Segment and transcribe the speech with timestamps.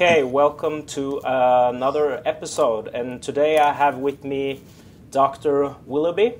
[0.00, 2.86] Okay, welcome to uh, another episode.
[2.86, 4.60] And today I have with me
[5.10, 5.74] Dr.
[5.86, 6.34] Willoughby.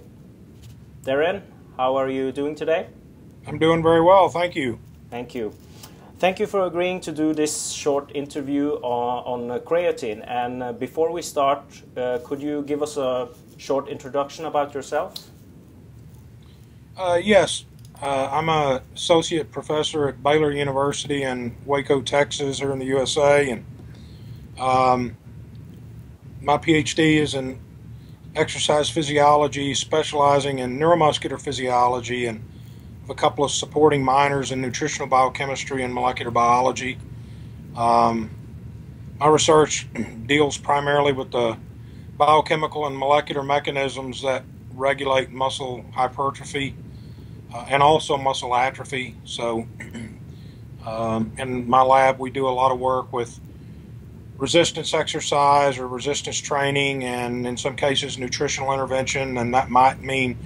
[1.03, 1.43] Darryn,
[1.77, 2.87] how are you doing today?
[3.49, 4.79] I'm doing very well, thank you.
[5.11, 5.53] Thank you.
[6.21, 10.23] Thank you for agreeing to do this short interview on, on creatine.
[10.25, 11.65] And uh, before we start,
[11.97, 15.15] uh, could you give us a short introduction about yourself?
[16.97, 17.65] Uh, yes,
[18.01, 23.51] uh, I'm a associate professor at Baylor University in Waco, Texas, here in the USA,
[23.51, 23.67] and
[24.59, 25.17] um,
[26.41, 27.61] my PhD is in
[28.37, 32.43] exercise physiology, specializing in neuromuscular physiology, and
[33.11, 36.99] a couple of supporting minors in nutritional biochemistry and molecular biology.
[37.75, 38.31] Um,
[39.19, 39.89] my research
[40.27, 41.57] deals primarily with the
[42.17, 46.77] biochemical and molecular mechanisms that regulate muscle hypertrophy
[47.53, 49.17] uh, and also muscle atrophy.
[49.25, 49.67] So,
[50.87, 53.39] um, in my lab, we do a lot of work with
[54.37, 60.39] resistance exercise or resistance training, and in some cases, nutritional intervention, and that might mean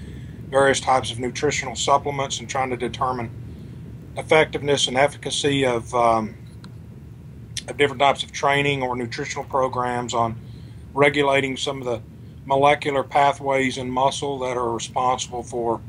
[0.48, 3.30] various types of nutritional supplements and trying to determine
[4.16, 6.34] effectiveness and efficacy of, um,
[7.68, 10.36] of different types of training or nutritional programs on
[10.94, 12.02] regulating some of the
[12.44, 15.80] molecular pathways in muscle that are responsible for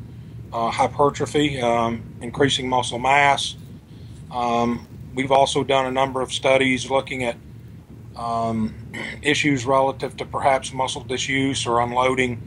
[0.54, 3.56] uh, hypertrophy, um, increasing muscle mass.
[4.32, 7.36] Um, we've also done a number of studies looking at
[8.16, 8.73] um,
[9.22, 12.42] issues relative to perhaps muscle disuse or unloading.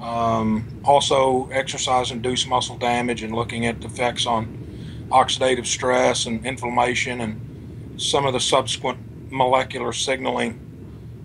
[0.00, 7.20] Um, also, exercise induced muscle damage and looking at effects on oxidative stress and inflammation
[7.22, 8.98] and some of the subsequent
[9.32, 10.60] molecular signaling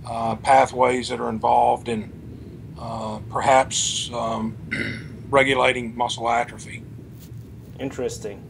[0.07, 4.55] uh, pathways that are involved in uh, perhaps um,
[5.31, 6.83] regulating muscle atrophy.
[7.79, 8.43] Interesting.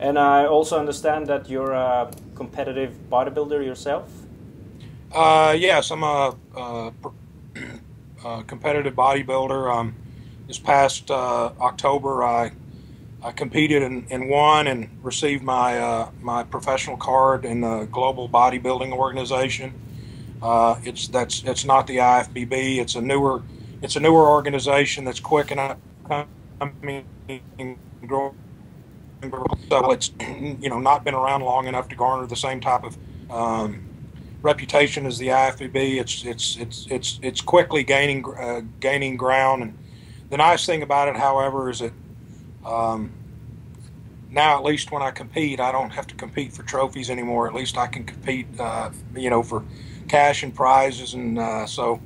[0.00, 4.10] And I also understand that you're a competitive bodybuilder yourself?
[5.12, 6.92] Uh, yes, I'm a, a,
[8.24, 9.72] a competitive bodybuilder.
[9.72, 9.94] Um,
[10.48, 12.52] this past uh, October, I
[13.24, 18.28] I competed and, and, won and received my uh, my professional card in the Global
[18.28, 19.72] Bodybuilding Organization.
[20.42, 22.78] Uh, it's that's it's not the IFBB.
[22.78, 23.42] It's a newer
[23.80, 25.76] it's a newer organization that's quick enough
[29.70, 32.98] So it's you know not been around long enough to garner the same type of
[33.30, 33.84] um,
[34.42, 36.00] reputation as the IFBB.
[36.00, 39.62] It's it's it's it's it's quickly gaining uh, gaining ground.
[39.62, 39.78] And
[40.30, 41.92] the nice thing about it, however, is that
[42.64, 43.12] um,
[44.30, 47.46] now at least when I compete, I don't have to compete for trophies anymore.
[47.46, 49.64] At least I can compete, uh, you know, for
[50.08, 52.00] cash and prizes, and uh, so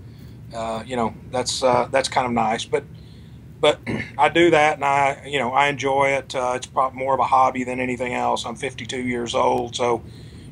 [0.54, 2.64] uh, you know that's uh, that's kind of nice.
[2.64, 2.84] But
[3.66, 3.80] but
[4.18, 6.34] I do that, and I, you know, I enjoy it.
[6.34, 8.46] Uh, it's probably more of a hobby than anything else.
[8.46, 10.04] I'm 52 years old, so,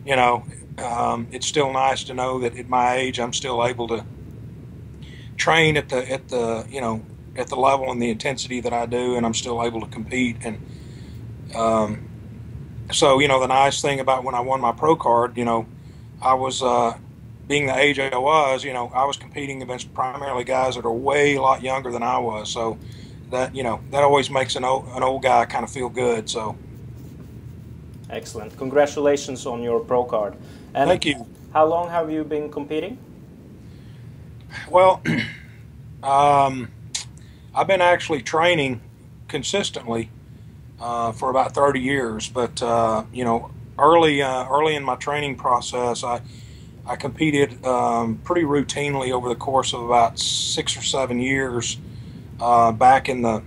[0.05, 0.45] you know,
[0.79, 4.05] um, it's still nice to know that at my age, I'm still able to
[5.37, 7.05] train at the at the you know
[7.37, 10.37] at the level and the intensity that I do, and I'm still able to compete.
[10.43, 10.59] And
[11.55, 12.09] um,
[12.91, 15.67] so, you know, the nice thing about when I won my pro card, you know,
[16.21, 16.99] I was uh,
[17.47, 20.93] being the age I was, you know, I was competing against primarily guys that are
[20.93, 22.51] way a lot younger than I was.
[22.51, 22.79] So
[23.35, 26.31] that you know that always makes an old an old guy kind of feel good.
[26.31, 26.57] So
[28.09, 28.57] excellent.
[28.57, 30.35] Congratulations on your pro card.
[30.75, 31.27] And Thank you.
[31.53, 32.99] How long have you been competing?
[34.69, 35.03] Well,
[36.03, 36.69] um,
[37.55, 38.81] I've been actually training
[39.29, 40.11] consistently
[40.81, 45.37] uh, for about 30 years, but uh, you know, early uh, early in my training
[45.37, 46.23] process, I
[46.87, 51.79] I competed um, pretty routinely over the course of about six or seven years
[52.45, 53.43] uh, back in the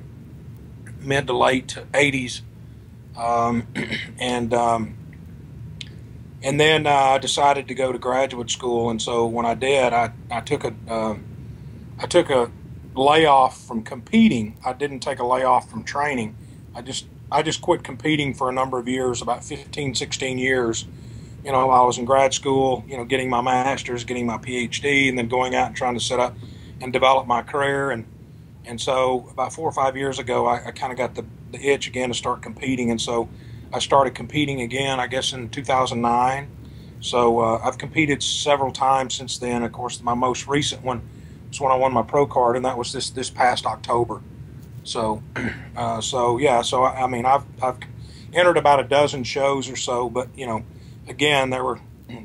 [0.99, 2.41] mid to late 80s.
[3.15, 3.67] Um,
[4.19, 4.97] and um,
[6.41, 8.89] and then uh, I decided to go to graduate school.
[8.89, 11.15] And so when I did, I, I took a uh,
[11.99, 12.51] I took a
[12.95, 14.57] layoff from competing.
[14.65, 16.35] I didn't take a layoff from training.
[16.73, 20.85] I just I just quit competing for a number of years, about 15, 16 years
[21.43, 25.07] you know, I was in grad school, you know, getting my master's, getting my PhD,
[25.07, 26.35] and then going out and trying to set up
[26.81, 27.89] and develop my career.
[27.89, 28.05] And
[28.67, 31.59] and so about four or five years ago, I, I kind of got the, the
[31.59, 32.91] itch again to start competing.
[32.91, 33.29] And so
[33.73, 36.49] I started competing again, I guess, in 2009.
[36.99, 39.63] So uh, I've competed several times since then.
[39.63, 41.01] Of course, my most recent one
[41.49, 44.21] was when I won my pro card, and that was this this past October.
[44.83, 45.21] So,
[45.75, 46.61] uh, so yeah.
[46.61, 47.77] So I, I mean, I've I've
[48.33, 50.63] entered about a dozen shows or so, but you know
[51.07, 51.79] again, there were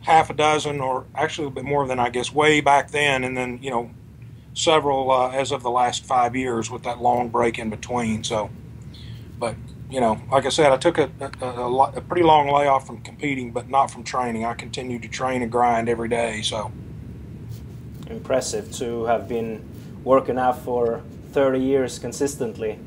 [0.00, 3.36] half a dozen, or actually a bit more than I guess, way back then, and
[3.36, 3.90] then you know,
[4.56, 8.24] several uh, as of the last five years with that long break in between.
[8.24, 8.50] So,
[9.38, 9.54] but
[9.90, 13.00] you know, like I said, I took a, a, a, a, pretty long layoff from
[13.02, 14.44] competing, but not from training.
[14.44, 16.42] I continued to train and grind every day.
[16.42, 16.72] So
[18.08, 19.64] impressive to have been
[20.04, 22.78] working out for 30 years consistently.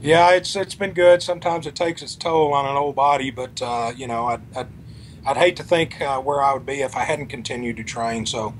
[0.01, 1.21] yeah, it's it's been good.
[1.21, 4.67] Sometimes it takes its toll on an old body, but uh, you know, I'd, I'd,
[5.25, 8.25] I'd hate to think uh, where I would be if I hadn't continued to train.
[8.25, 8.53] So,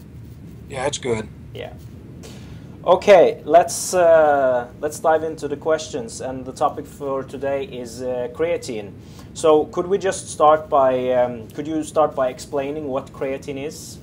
[0.70, 1.28] yeah, it's good.
[1.54, 1.74] Yeah.
[2.86, 8.30] Okay, let's uh, let's dive into the questions, and the topic for today is uh,
[8.34, 8.94] creatine.
[9.34, 14.00] So, could we just start by um, could you start by explaining what creatine is?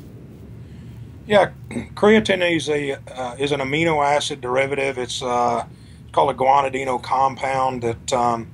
[1.26, 4.98] Yeah, creatine is a uh, is an amino acid derivative.
[4.98, 5.64] It's uh,
[6.12, 8.50] called a guanidino compound that um,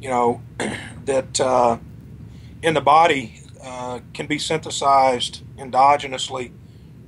[0.00, 0.40] you know
[1.06, 1.78] that uh,
[2.62, 6.52] in the body uh, can be synthesized endogenously,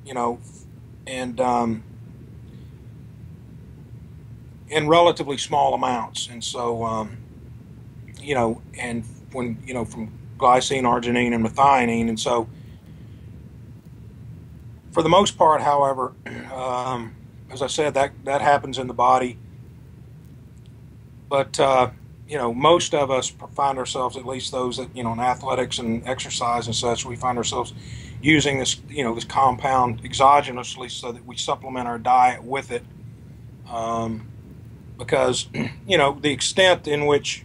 [0.09, 0.41] you know,
[1.07, 1.85] and um,
[4.71, 6.29] in relatively small amounts.
[6.29, 7.19] And so, um,
[8.19, 12.49] you know, and when you know from glycine, arginine, and methionine, and so
[14.93, 16.15] for the most part, however,
[16.55, 17.15] um,
[17.51, 19.37] as I said, that that happens in the body.
[21.29, 21.91] But uh,
[22.27, 25.79] you know, most of us find ourselves, at least those that you know, in athletics
[25.79, 27.75] and exercise and such, we find ourselves
[28.21, 32.85] using this, you know, this compound exogenously so that we supplement our diet with it.
[33.71, 34.27] Um,
[34.99, 35.49] because
[35.87, 37.45] you know the extent in which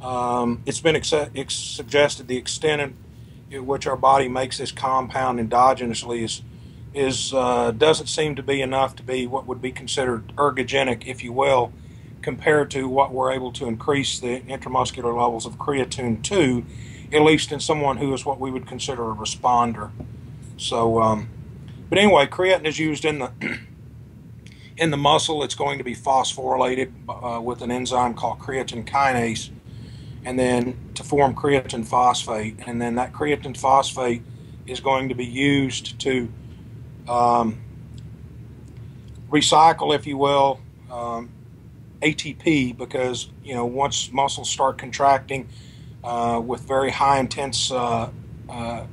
[0.00, 2.94] um, it's been ex- ex- suggested, the extent
[3.50, 6.42] in, which our body makes this compound endogenously is
[6.94, 11.22] is uh, doesn't seem to be enough to be what would be considered ergogenic, if
[11.22, 11.72] you will,
[12.22, 16.64] compared to what we're able to increase the intramuscular levels of creatine to,
[17.12, 19.90] at least in someone who is what we would consider a responder.
[20.56, 21.28] So, um,
[21.88, 23.32] but anyway, creatine is used in the
[24.76, 25.42] in the muscle.
[25.42, 29.50] It's going to be phosphorylated uh, with an enzyme called creatine kinase,
[30.24, 34.22] and then to form creatine phosphate, and then that creatine phosphate
[34.66, 36.28] is going to be used to
[37.08, 37.58] um,
[39.30, 40.60] recycle, if you will,
[40.90, 41.30] um,
[42.02, 45.48] ATP because you know once muscles start contracting
[46.04, 48.10] uh, with very high intense, uh,
[48.48, 48.86] uh,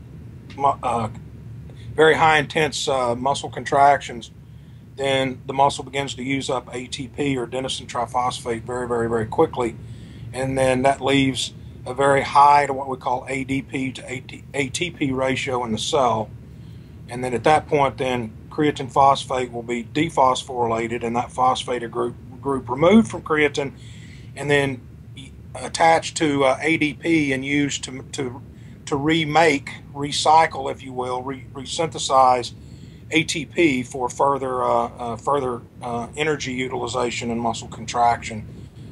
[0.58, 1.10] uh
[1.94, 4.32] very high intense muscle contractions,
[4.96, 9.76] then the muscle begins to use up ATP or adenosine triphosphate very, very, very quickly,
[10.34, 11.54] and then that leaves
[11.86, 16.30] a very high to what we call ADP to ATP ratio in the cell.
[17.08, 22.16] And then at that point, then creatine phosphate will be dephosphorylated, and that phosphated group
[22.42, 23.74] group removed from creatine,
[24.36, 24.82] and then
[25.62, 28.42] attached to uh, ADP and used to to
[28.86, 32.54] to remake, recycle, if you will, re- resynthesize
[33.12, 38.46] ATP for further uh, uh, further uh, energy utilization and muscle contraction.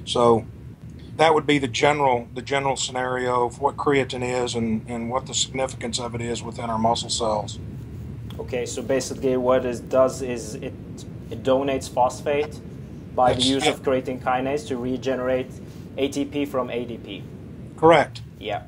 [0.05, 0.45] So
[1.17, 5.25] that would be the general the general scenario of what creatine is and, and what
[5.25, 7.59] the significance of it is within our muscle cells.
[8.39, 10.73] Okay, so basically what it does is it,
[11.29, 12.59] it donates phosphate
[13.15, 13.43] by yes.
[13.43, 15.51] the use of creatine kinase to regenerate
[15.97, 17.23] ATP from ADP.
[17.77, 18.21] Correct.
[18.39, 18.63] Yeah.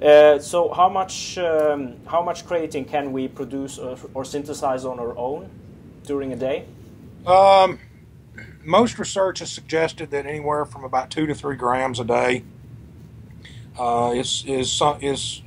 [0.00, 5.00] Uh, so how much um, how much creatine can we produce or, or, synthesize on
[5.00, 5.50] our own
[6.04, 6.66] during a day?
[7.26, 7.80] Um,
[8.62, 12.44] most research has suggested that anywhere from about two to three grams a day
[13.76, 15.42] uh, is is is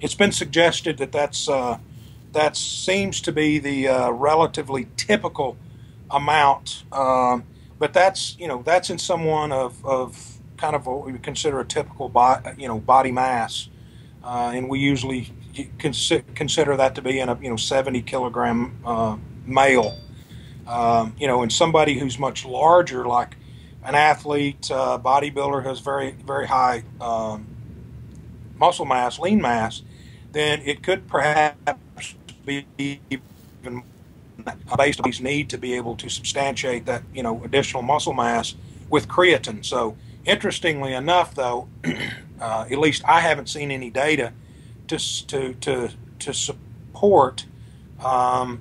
[0.00, 1.78] it's been suggested that that's uh,
[2.32, 5.56] that seems to be the uh, relatively typical
[6.10, 6.84] amount.
[6.92, 7.44] Um,
[7.78, 11.60] but that's you know that's in someone of, of kind of what we would consider
[11.60, 13.68] a typical body, you know body mass,
[14.24, 15.32] uh, and we usually
[15.78, 19.16] consider that to be in a you know 70 kilogram uh,
[19.46, 19.98] male.
[20.66, 23.36] Um, you know, in somebody who's much larger, like
[23.82, 27.46] an athlete, uh, bodybuilder who has very very high um,
[28.58, 29.82] muscle mass, lean mass,
[30.32, 33.82] then it could perhaps be even
[34.76, 38.54] based on his need to be able to substantiate that you know additional muscle mass
[38.90, 39.64] with creatine.
[39.64, 41.68] So interestingly enough, though,
[42.40, 44.32] uh, at least I haven't seen any data
[44.88, 45.90] to to to
[46.20, 47.46] to support
[48.02, 48.60] um,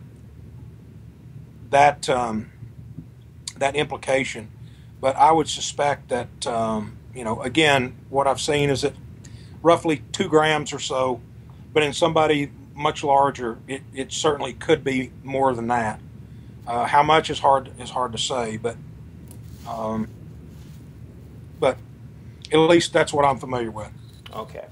[1.70, 2.52] that um,
[3.58, 4.50] that implication.
[5.00, 8.94] But I would suspect that um, you know again what I've seen is that
[9.62, 11.20] roughly two grams or so
[11.74, 16.00] but in somebody much larger, it, it certainly could be more than that.
[16.66, 18.78] Uh, how much is hard is hard to say, but
[19.68, 20.08] um,
[21.60, 21.78] but
[22.52, 23.92] at least that's what I'm familiar with.
[24.34, 24.66] Okay.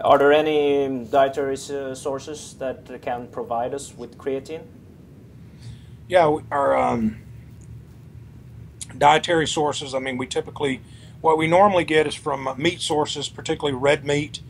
[0.00, 4.62] Are there any dietary uh, sources that can provide us with creatine?
[6.08, 7.18] Yeah, our um,
[8.96, 10.80] dietary sources, I mean, we typically,
[11.20, 14.40] what we normally get is from meat sources, particularly red meat,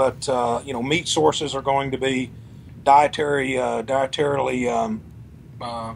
[0.00, 2.30] but, uh, you know, meat sources are going to be
[2.84, 5.02] dietary, uh, dietarily, um,
[5.60, 5.92] uh,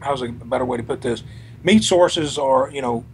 [0.00, 1.22] how's a better way to put this?
[1.62, 3.04] Meat sources are, you know,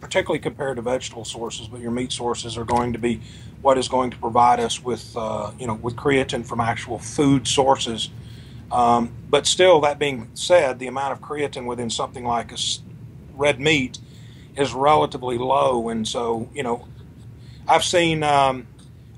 [0.00, 3.20] particularly compared to vegetable sources, but your meat sources are going to be
[3.60, 7.48] what is going to provide us with, uh, you know, with creatine from actual food
[7.48, 8.08] sources.
[8.70, 12.56] Um, but still, that being said, the amount of creatine within something like a
[13.34, 13.98] red meat
[14.56, 16.86] is relatively low, and so you know,
[17.68, 18.66] I've seen um,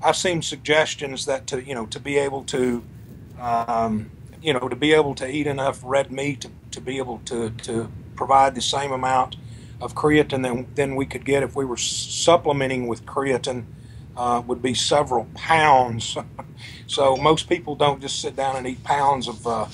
[0.02, 2.84] I've seen suggestions that to you know to be able to
[3.40, 4.10] um,
[4.42, 7.50] you know to be able to eat enough red meat to, to be able to
[7.50, 9.36] to provide the same amount
[9.80, 13.64] of creatine than, than we could get if we were supplementing with creatine
[14.16, 16.16] uh, would be several pounds.
[16.86, 19.66] so most people don't just sit down and eat pounds of uh,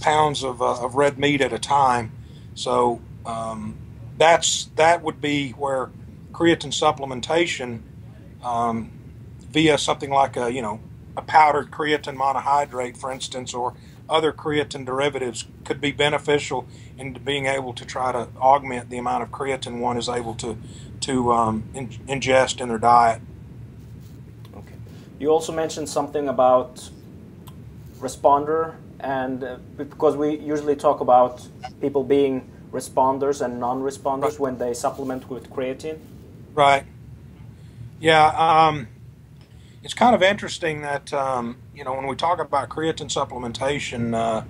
[0.00, 2.12] pounds of, uh, of red meat at a time.
[2.54, 3.76] So um,
[4.18, 5.90] that's that would be where
[6.32, 7.80] creatine supplementation
[8.44, 8.90] um,
[9.50, 10.80] via something like a you know
[11.16, 13.74] a powdered creatine monohydrate, for instance, or
[14.08, 19.22] other creatine derivatives could be beneficial in being able to try to augment the amount
[19.22, 20.56] of creatine one is able to
[21.00, 23.20] to um, in, ingest in their diet.
[24.54, 24.74] Okay.
[25.18, 26.88] You also mentioned something about
[27.98, 31.46] responder, and uh, because we usually talk about
[31.80, 34.40] people being responders and non-responders right.
[34.40, 35.98] when they supplement with creatine.
[36.54, 36.84] Right.
[38.00, 38.26] Yeah.
[38.28, 38.88] Um,
[39.82, 44.44] it's kind of interesting that um, you know when we talk about creatine supplementation, uh,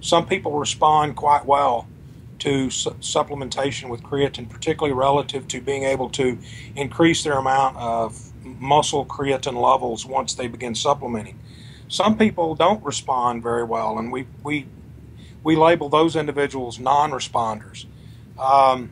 [0.00, 1.88] some people respond quite well
[2.40, 6.38] to su- supplementation with creatine, particularly relative to being able to
[6.76, 11.38] increase their amount of muscle creatine levels once they begin supplementing.
[11.88, 14.66] Some people don't respond very well, and we we
[15.44, 17.84] we label those individuals non-responders.
[18.38, 18.90] Um,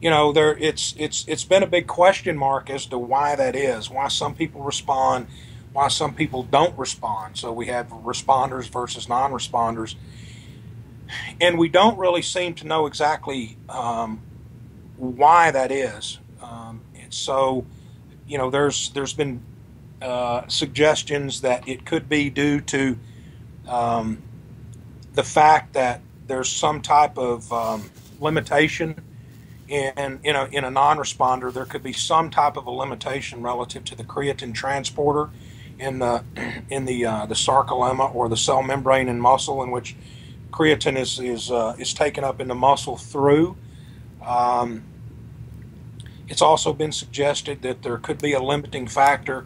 [0.00, 3.56] you know, there it's it's it's been a big question mark as to why that
[3.56, 5.26] is, why some people respond,
[5.72, 7.38] why some people don't respond.
[7.38, 9.94] So we have responders versus non-responders,
[11.40, 14.20] and we don't really seem to know exactly um,
[14.98, 16.18] why that is.
[16.42, 17.64] Um, and so,
[18.28, 19.40] you know, there's there's been
[20.02, 22.98] uh, suggestions that it could be due to
[23.66, 24.22] um,
[25.14, 27.90] the fact that there's some type of um,
[28.20, 29.02] limitation
[29.68, 33.84] in in a, in a non-responder, there could be some type of a limitation relative
[33.84, 35.30] to the creatine transporter
[35.78, 36.22] in the
[36.70, 39.96] in the uh, the sarcolemma or the cell membrane in muscle, in which
[40.50, 43.56] creatine is is uh, is taken up in the muscle through.
[44.24, 44.84] Um,
[46.28, 49.44] it's also been suggested that there could be a limiting factor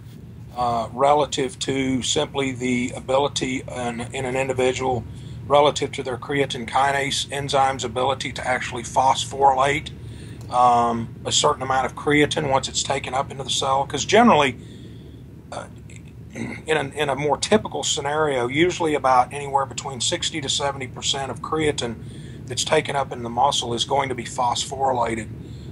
[0.56, 5.04] uh, relative to simply the ability in, in an individual
[5.49, 9.90] relative to their creatine kinase enzyme's ability to actually phosphorylate
[10.50, 13.85] um, a certain amount of creatine once it's taken up into the cell.
[13.85, 14.57] Because generally,
[15.50, 15.67] uh,
[16.35, 21.31] in, a, in a more typical scenario, usually about anywhere between 60 to 70 percent
[21.31, 21.97] of creatine
[22.47, 25.28] that's taken up in the muscle is going to be phosphorylated.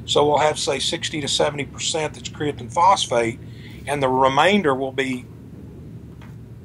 [0.06, 3.38] So we'll have, say, 60 to 70 percent that's creatine phosphate,
[3.86, 5.26] and the remainder will be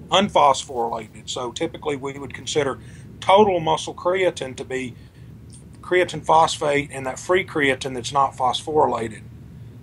[0.10, 1.30] unphosphorylated.
[1.30, 2.80] So typically, we would consider
[3.22, 4.96] total muscle creatine to be
[5.82, 9.22] creatine phosphate and that free creatine that's not phosphorylated.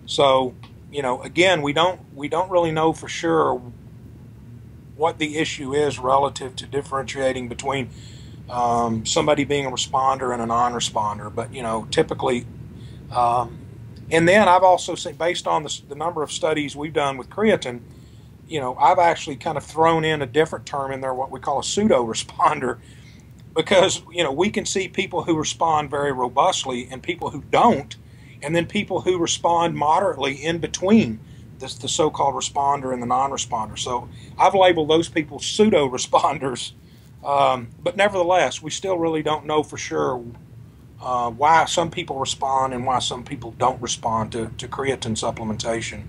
[0.07, 0.54] So,
[0.90, 3.61] you know, again, we don't we don't really know for sure
[4.97, 7.90] what the issue is relative to differentiating between
[8.50, 11.35] um, somebody being a responder and a non-responder.
[11.35, 12.47] But you know, typically,
[13.12, 13.59] um,
[14.11, 17.28] and then I've also seen based on the, the number of studies we've done with
[17.28, 17.80] creatine,
[18.49, 21.38] you know, I've actually kind of thrown in a different term in there, what we
[21.38, 22.78] call a pseudo responder,
[23.58, 27.96] because you know we can see people who respond very robustly and people who don't
[28.40, 31.18] and then people who respond moderately in between
[31.58, 33.76] this, the so-called responder and the non-responder.
[33.76, 36.72] So i've labeled those people pseudo responders
[37.24, 40.24] um, but nevertheless we still really don't know for sure
[41.02, 46.02] uh, why some people respond and why some people don't respond to, to creatine supplementation.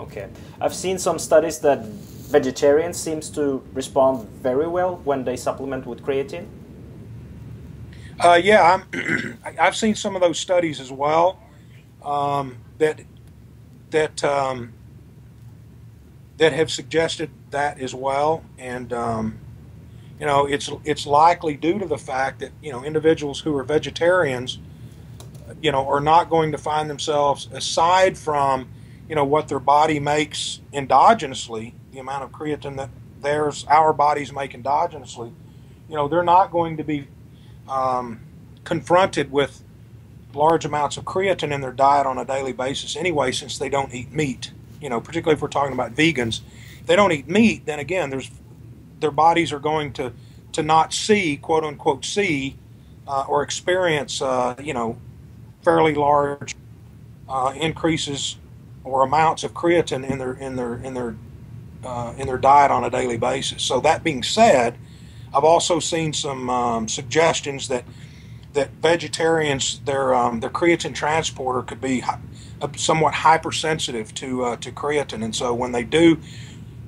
[0.00, 0.28] Okay.
[0.60, 6.02] I've seen some studies that vegetarians seems to respond very well when they supplement with
[6.02, 6.46] creatine
[8.20, 11.40] uh, yeah, I'm, I've seen some of those studies as well
[12.02, 13.00] um, that
[13.90, 14.72] that um,
[16.38, 19.38] that have suggested that as well, and um,
[20.20, 23.64] you know it's it's likely due to the fact that you know individuals who are
[23.64, 24.58] vegetarians,
[25.60, 28.68] you know, are not going to find themselves aside from
[29.08, 34.32] you know what their body makes endogenously, the amount of creatine that theirs our bodies
[34.32, 35.32] make endogenously
[35.88, 37.06] you know, they're not going to be
[37.68, 38.20] um,
[38.64, 39.62] confronted with
[40.34, 43.92] large amounts of creatine in their diet on a daily basis anyway, since they don't
[43.94, 44.52] eat meat.
[44.80, 46.40] You know, particularly if we're talking about vegans,
[46.80, 48.30] if they don't eat meat, then again, there's
[49.00, 50.12] their bodies are going to
[50.52, 52.56] to not see quote unquote see
[53.06, 54.98] uh, or experience uh, you know
[55.62, 56.54] fairly large
[57.28, 58.36] uh, increases
[58.84, 61.16] or amounts of creatine in their in their in their
[61.84, 63.62] uh, in their diet on a daily basis.
[63.62, 64.76] So that being said,
[65.34, 67.84] I've also seen some um, suggestions that
[68.54, 72.18] that vegetarians their um, their creatine transporter could be hi-
[72.76, 76.20] somewhat hypersensitive to uh, to creatine, and so when they do,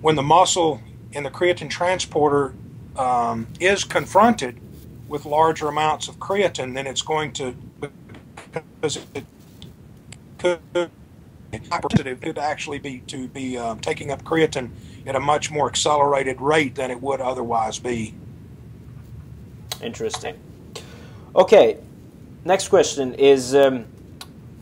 [0.00, 2.56] when the muscle in the creatine transporter
[2.96, 4.60] um, is confronted
[5.08, 7.56] with larger amounts of creatine, then it's going to
[8.52, 9.26] because it
[10.38, 10.60] could
[12.22, 14.70] could actually be to be um, taking up creatine
[15.06, 18.14] at a much more accelerated rate than it would otherwise be.
[19.82, 20.36] Interesting.
[21.34, 21.78] Okay,
[22.44, 23.84] next question is um,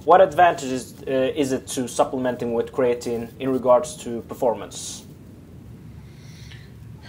[0.04, 5.06] what advantages uh, is it to supplementing with creatine in regards to performance?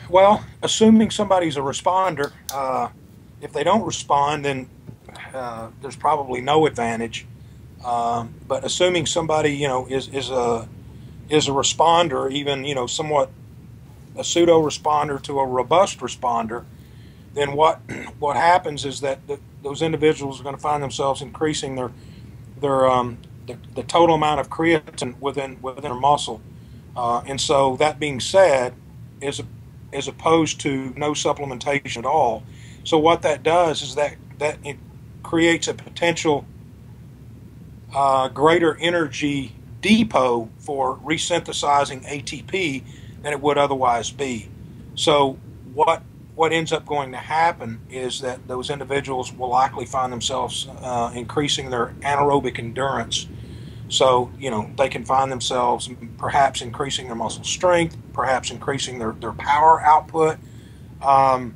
[0.09, 2.89] Well, assuming somebody's a responder, uh,
[3.41, 4.69] if they don't respond, then
[5.33, 7.25] uh, there's probably no advantage.
[7.85, 10.67] Um, but assuming somebody, you know, is, is a
[11.29, 13.29] is a responder, even you know, somewhat
[14.15, 16.65] a pseudo responder to a robust responder,
[17.37, 17.81] then what
[18.19, 21.91] what happens is that the, those individuals are going to find themselves increasing their
[22.59, 26.41] their um, the, the, total amount of creatine within within their muscle.
[26.95, 28.73] Uh, and so that being said,
[29.21, 29.41] as
[29.93, 32.43] as opposed to no supplementation at all,
[32.83, 34.77] so what that does is that that it
[35.23, 36.45] creates a potential
[37.93, 42.83] uh, greater energy depot for resynthesizing ATP
[43.21, 44.49] than it would otherwise be.
[44.95, 45.37] So
[45.73, 46.01] what
[46.37, 51.11] what ends up going to happen is that those individuals will likely find themselves uh,
[51.15, 53.25] increasing their anaerobic endurance.
[53.89, 59.13] So, you know, they can find themselves perhaps increasing their muscle strength, perhaps increasing their,
[59.13, 60.37] their power output.
[61.01, 61.55] Um,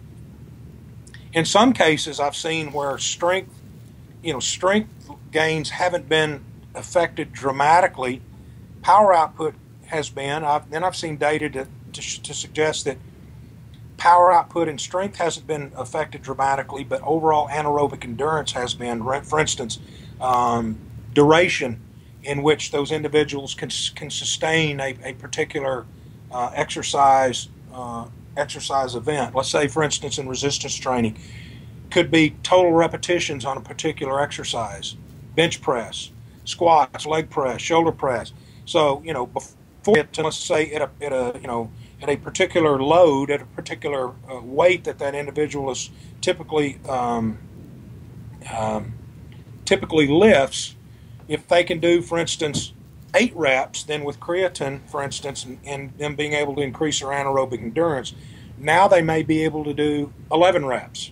[1.32, 3.54] in some cases, I've seen where strength,
[4.24, 4.90] you know, strength
[5.32, 8.24] gains haven't been affected dramatically.
[8.82, 9.54] Power output
[9.86, 10.44] has been.
[10.44, 12.98] I've, then I've seen data to, to, to suggest that
[14.02, 19.04] power output and strength hasn't been affected dramatically, but overall anaerobic endurance has been.
[19.22, 19.78] For instance,
[20.20, 20.80] um,
[21.14, 21.80] duration
[22.24, 25.86] in which those individuals can, can sustain a, a particular
[26.32, 29.36] uh, exercise uh, exercise event.
[29.36, 31.20] Let's say, for instance, in resistance training,
[31.92, 34.96] could be total repetitions on a particular exercise,
[35.36, 36.10] bench press,
[36.44, 38.34] squats, leg press, shoulder press.
[38.66, 41.70] So you know before it, let's say at a, at a you know
[42.02, 47.38] at a particular load, at a particular uh, weight that that individual is typically um,
[48.56, 48.94] um,
[49.66, 50.76] typically lifts,
[51.28, 52.74] if they can do, for instance,
[53.14, 57.10] eight reps, then with creatine, for instance, and, and them being able to increase their
[57.10, 58.14] anaerobic endurance,
[58.58, 61.12] now they may be able to do 11 reps.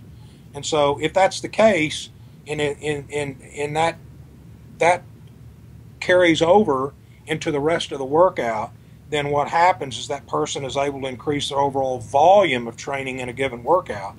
[0.54, 2.10] And so, if that's the case,
[2.45, 3.97] in in in in that
[4.80, 5.04] that
[5.99, 6.93] carries over
[7.28, 8.71] into the rest of the workout,
[9.10, 13.19] then what happens is that person is able to increase their overall volume of training
[13.19, 14.15] in a given workout.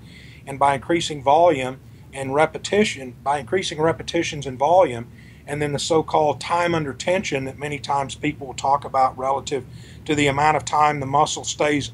[0.47, 1.79] And by increasing volume
[2.13, 5.07] and repetition, by increasing repetitions and volume,
[5.47, 9.17] and then the so called time under tension that many times people will talk about
[9.17, 9.65] relative
[10.05, 11.93] to the amount of time the muscle stays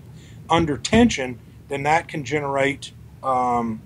[0.49, 3.81] under tension, then that can generate um,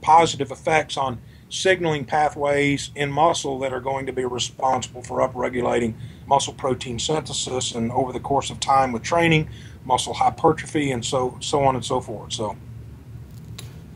[0.00, 5.94] positive effects on signaling pathways in muscle that are going to be responsible for upregulating
[6.32, 9.46] muscle protein synthesis and over the course of time with training,
[9.84, 12.32] muscle hypertrophy, and so so on and so forth.
[12.32, 12.56] So,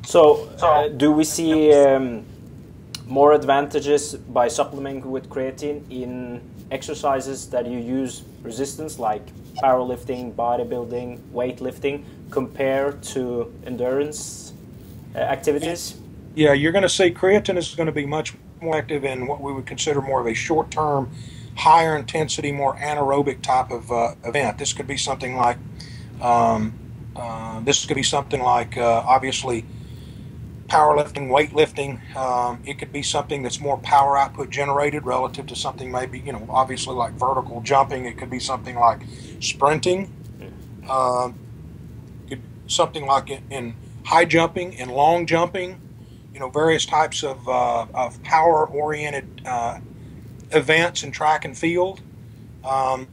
[0.05, 0.21] so
[0.61, 2.27] uh, do we see um,
[3.07, 4.03] more advantages
[4.39, 9.25] by supplementing with creatine in exercises that you use resistance, like
[9.65, 13.23] powerlifting, bodybuilding, weightlifting, compared to
[13.65, 14.53] endurance
[15.15, 15.83] uh, activities?
[16.35, 19.41] Yeah, you're going to see creatine is going to be much more active in what
[19.41, 21.11] we would consider more of a short term,
[21.57, 24.59] higher intensity, more anaerobic type of uh, event.
[24.59, 25.59] This could be something like,
[26.21, 26.75] um,
[27.15, 29.65] uh, this could be something like, uh, obviously,
[30.67, 32.15] powerlifting, weightlifting.
[32.17, 36.33] Um, it could be something that's more power output generated relative to something maybe, you
[36.33, 38.05] know, obviously like vertical jumping.
[38.05, 39.01] It could be something like
[39.41, 40.13] sprinting.
[40.89, 41.33] Uh,
[42.69, 45.81] something like in, in high jumping and long jumping
[46.33, 49.79] you know various types of, uh, of power oriented uh,
[50.51, 52.01] events in track and field.
[52.65, 53.09] Um,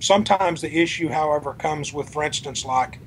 [0.00, 2.98] sometimes the issue, however, comes with, for instance, like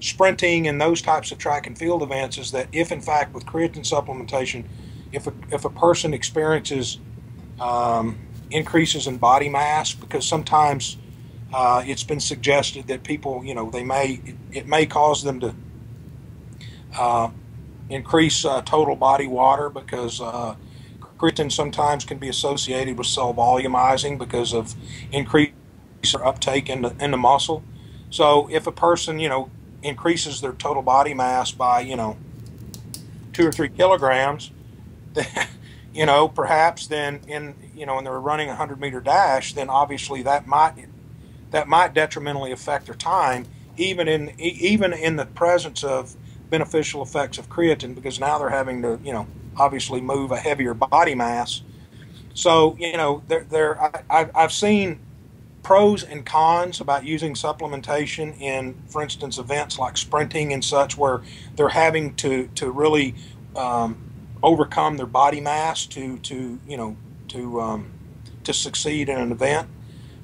[0.00, 3.46] sprinting and those types of track and field events is that if in fact with
[3.46, 4.64] creatine supplementation,
[5.12, 6.98] if a, if a person experiences
[7.60, 8.18] um,
[8.50, 10.98] increases in body mass, because sometimes
[11.52, 15.40] uh, it's been suggested that people, you know, they may it, it may cause them
[15.40, 15.54] to
[16.98, 17.30] uh,
[17.88, 20.20] increase uh, total body water because
[21.18, 24.74] creatine sometimes can be associated with cell volumizing because of
[25.12, 25.54] increased
[26.22, 27.64] uptake in the, in the muscle.
[28.10, 29.50] So if a person, you know,
[29.82, 32.16] increases their total body mass by, you know,
[33.32, 34.50] two or three kilograms,
[35.14, 35.26] then,
[35.94, 39.68] you know, perhaps then in, you know, when they're running a 100 meter dash, then
[39.70, 40.74] obviously that might,
[41.50, 46.14] that might detrimentally affect their time, even in, even in the presence of
[46.50, 49.26] beneficial effects of creatine, because now they're having to, you know,
[49.58, 51.62] obviously move a heavier body mass.
[52.34, 55.00] So, you know, there, there, I, I've seen
[55.62, 61.22] pros and cons about using supplementation in, for instance, events like sprinting and such, where
[61.56, 63.14] they're having to to really
[63.56, 63.98] um,
[64.42, 66.96] overcome their body mass to to you know
[67.28, 67.90] to um,
[68.44, 69.68] to succeed in an event.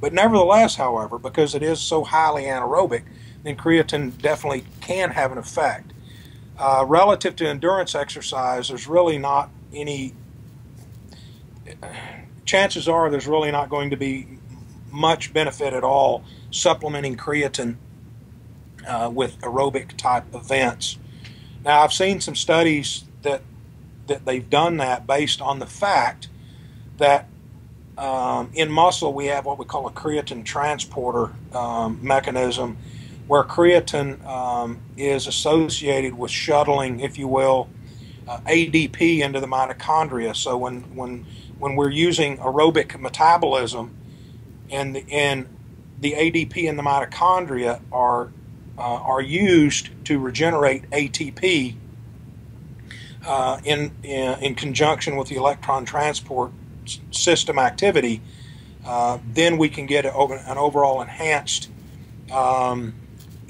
[0.01, 3.03] But nevertheless, however, because it is so highly anaerobic,
[3.42, 5.92] then creatine definitely can have an effect.
[6.62, 10.14] Uh, relative to endurance exercise, there's really not any.
[12.44, 14.38] Chances are there's really not going to be
[14.92, 16.22] much benefit at all
[16.53, 17.75] supplementing creatine
[18.87, 20.98] uh, with aerobic type events.
[21.64, 23.42] Now, I've seen some studies that
[24.07, 26.29] that they've done that based on the fact
[26.98, 27.27] that
[27.98, 32.77] um, in muscle we have what we call a creatine transporter um, mechanism,
[33.27, 37.69] where creatine um, is associated with shuttling, if you will,
[38.29, 40.35] uh, ADP into the mitochondria.
[40.35, 41.27] So when when
[41.59, 43.95] when we're using aerobic metabolism,
[44.71, 45.47] and the, and
[46.01, 48.33] the ADP in the mitochondria are
[48.79, 51.77] uh, are used to regenerate ATP
[53.27, 56.51] uh, in, in, in conjunction with the electron transport
[57.11, 58.21] system activity.
[58.85, 61.71] Uh, then we can get an overall enhanced
[62.33, 62.95] um,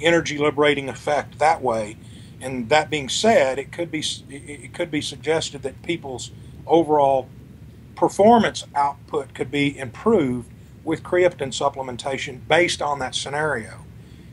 [0.05, 1.97] energy liberating effect that way.
[2.41, 6.31] And that being said, it could be it could be suggested that people's
[6.67, 7.29] overall
[7.95, 10.51] performance output could be improved
[10.85, 13.85] with creatine supplementation based on that scenario.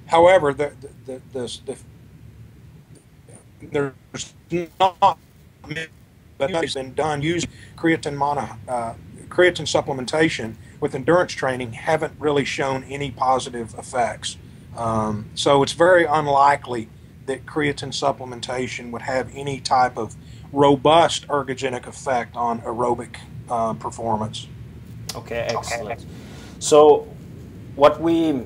[0.08, 0.73] However, the,
[1.05, 1.77] the, the, the
[3.62, 4.34] there's
[4.79, 5.19] not
[6.36, 8.93] studies been done using creatine mono, uh,
[9.27, 14.38] creatine supplementation with endurance training haven't really shown any positive effects.
[14.75, 16.89] Um, so it's very unlikely
[17.25, 20.15] that creatine supplementation would have any type of
[20.51, 23.17] robust ergogenic effect on aerobic
[23.49, 24.47] uh, performance.
[25.15, 26.05] Okay, excellent.
[26.60, 27.08] So,
[27.75, 28.43] what we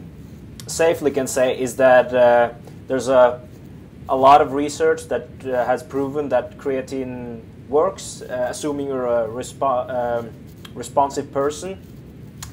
[0.67, 2.53] safely can say is that uh,
[2.87, 3.41] there's a
[4.09, 9.27] a lot of research that uh, has proven that creatine works, uh, assuming you're a
[9.27, 10.29] respo um,
[10.73, 11.79] responsive person,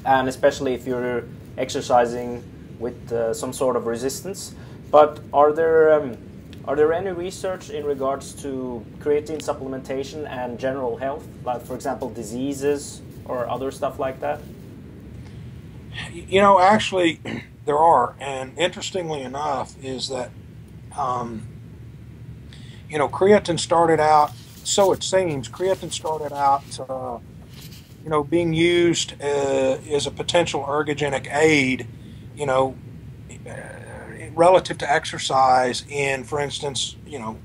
[0.05, 1.23] and especially if you're
[1.57, 2.43] exercising
[2.81, 4.53] with uh, some sort of resistance.
[4.89, 6.17] But are there um,
[6.65, 12.09] are there any research in regards to creatine supplementation and general health, like for example
[12.09, 14.39] diseases or other stuff like that?
[16.13, 17.19] You know, actually,
[17.65, 20.31] there are, and interestingly enough, is that
[20.97, 21.47] um,
[22.89, 24.31] you know creatine started out.
[24.63, 27.17] So it seems creatine started out, uh,
[28.03, 31.87] you know, being used uh, as a potential ergogenic aid.
[32.41, 32.75] You know,
[34.35, 37.37] relative to exercise in, for instance, you know,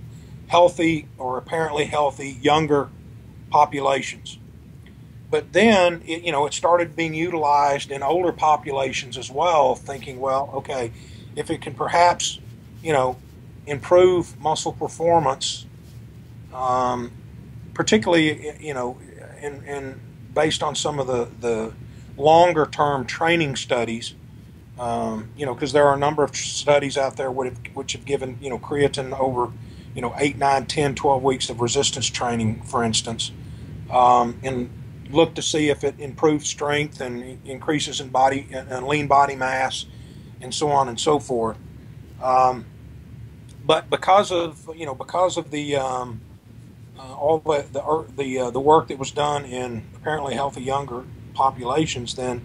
[0.49, 2.89] healthy or apparently healthy younger
[3.51, 4.39] populations.
[5.31, 10.21] But then, it, you know, it started being utilized in older populations as well, thinking,
[10.21, 10.93] well, okay,
[11.35, 12.39] if it can perhaps,
[12.83, 13.19] you know,
[13.67, 15.67] improve muscle performance,
[16.55, 17.11] um,
[17.75, 18.99] particularly, you know,
[19.43, 20.01] in
[20.33, 21.73] based on some of the, the
[22.17, 24.15] longer term training studies,
[24.79, 27.93] um, you know, because there are a number of studies out there which have, which
[27.93, 29.53] have given, you know, creatine over,
[29.95, 33.33] you know, 8, 9, 10, 12 weeks of resistance training, for instance.
[33.91, 34.71] Um, and
[35.11, 39.87] look to see if it improves strength and increases in body and lean body mass
[40.41, 41.57] and so on and so forth.
[42.23, 42.67] Um,
[43.65, 46.21] but because of you know because of the um,
[46.99, 51.05] uh, all the the the, uh, the work that was done in apparently healthy younger
[51.35, 52.45] populations, then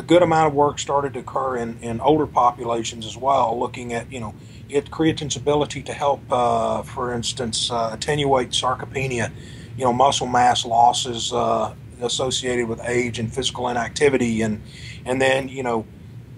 [0.00, 3.92] a good amount of work started to occur in, in older populations as well, looking
[3.92, 4.34] at you know
[4.68, 9.30] it creatine's ability to help, uh, for instance, uh, attenuate sarcopenia,
[9.76, 14.62] you know muscle mass losses uh, associated with age and physical inactivity, and
[15.04, 15.86] and then you know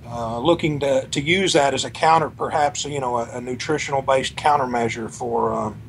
[0.04, 4.02] uh, looking to, to use that as a counter, perhaps you know a, a nutritional
[4.02, 5.80] based countermeasure for um,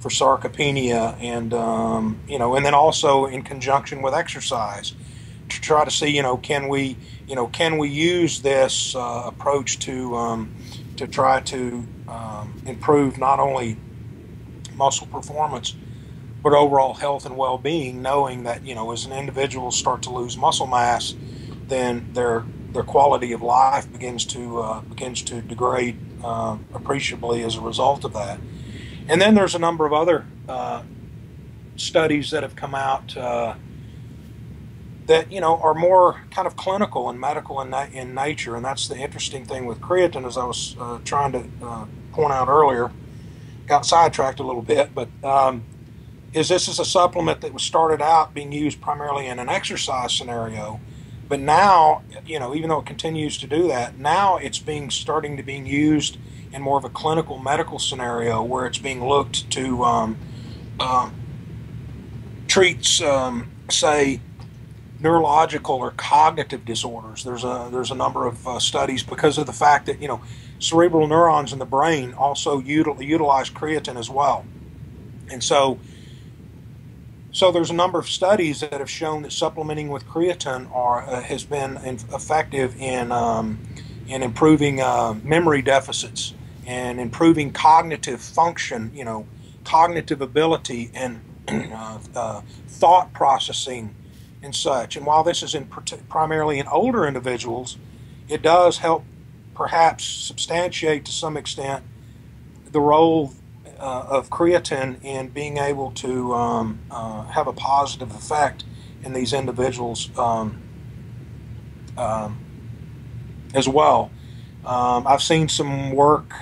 [0.00, 4.94] for sarcopenia, and um, you know, and then also in conjunction with exercise
[5.54, 9.22] to try to see you know can we you know can we use this uh,
[9.26, 10.54] approach to um,
[10.96, 13.76] to try to um, improve not only
[14.74, 15.74] muscle performance
[16.42, 20.36] but overall health and well-being knowing that you know as an individual start to lose
[20.36, 21.14] muscle mass
[21.68, 27.56] then their their quality of life begins to uh, begins to degrade uh, appreciably as
[27.56, 28.38] a result of that.
[29.08, 30.82] And then there's a number of other uh,
[31.76, 33.54] studies that have come out uh,
[35.06, 38.56] that you know are more kind of clinical and medical in, in nature.
[38.56, 42.32] And that's the interesting thing with creatine, as I was uh, trying to uh, point
[42.32, 42.90] out earlier.
[43.66, 45.64] Got sidetracked a little bit, but um,
[46.32, 50.12] is this is a supplement that was started out being used primarily in an exercise
[50.12, 50.80] scenario
[51.32, 55.38] but now, you know, even though it continues to do that, now it's being starting
[55.38, 56.18] to being used
[56.52, 60.18] in more of a clinical medical scenario where it's being looked to um,
[60.78, 61.08] uh,
[62.48, 64.20] treats, um, say,
[65.02, 67.24] neurological or cognitive disorders.
[67.24, 70.22] There's a there's a number of uh, studies because of the fact that you know
[70.58, 74.44] cerebral neurons in the brain also util- utilize creatine as well,
[75.30, 75.78] and so
[77.32, 81.22] so there's a number of studies that have shown that supplementing with creatine are, uh,
[81.22, 83.58] has been in, effective in um,
[84.06, 86.34] in improving uh, memory deficits
[86.66, 88.92] and improving cognitive function.
[88.94, 89.26] You know,
[89.64, 93.94] cognitive ability and uh, uh, thought processing
[94.42, 94.96] and such.
[94.96, 97.76] And while this is in primarily in older individuals,
[98.28, 99.04] it does help
[99.54, 101.84] perhaps substantiate to some extent
[102.70, 103.34] the role
[103.78, 108.64] uh, of creatine in being able to um, uh, have a positive effect
[109.04, 110.62] in these individuals um,
[111.96, 112.38] um,
[113.54, 114.10] as well.
[114.64, 116.32] Um, I've seen some work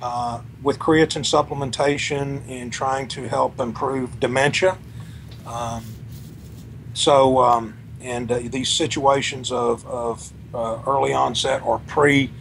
[0.00, 4.78] uh, with creatine supplementation in trying to help improve dementia.
[5.46, 5.84] Um,
[6.94, 12.32] so, um, and uh, these situations of, of uh, early onset or pre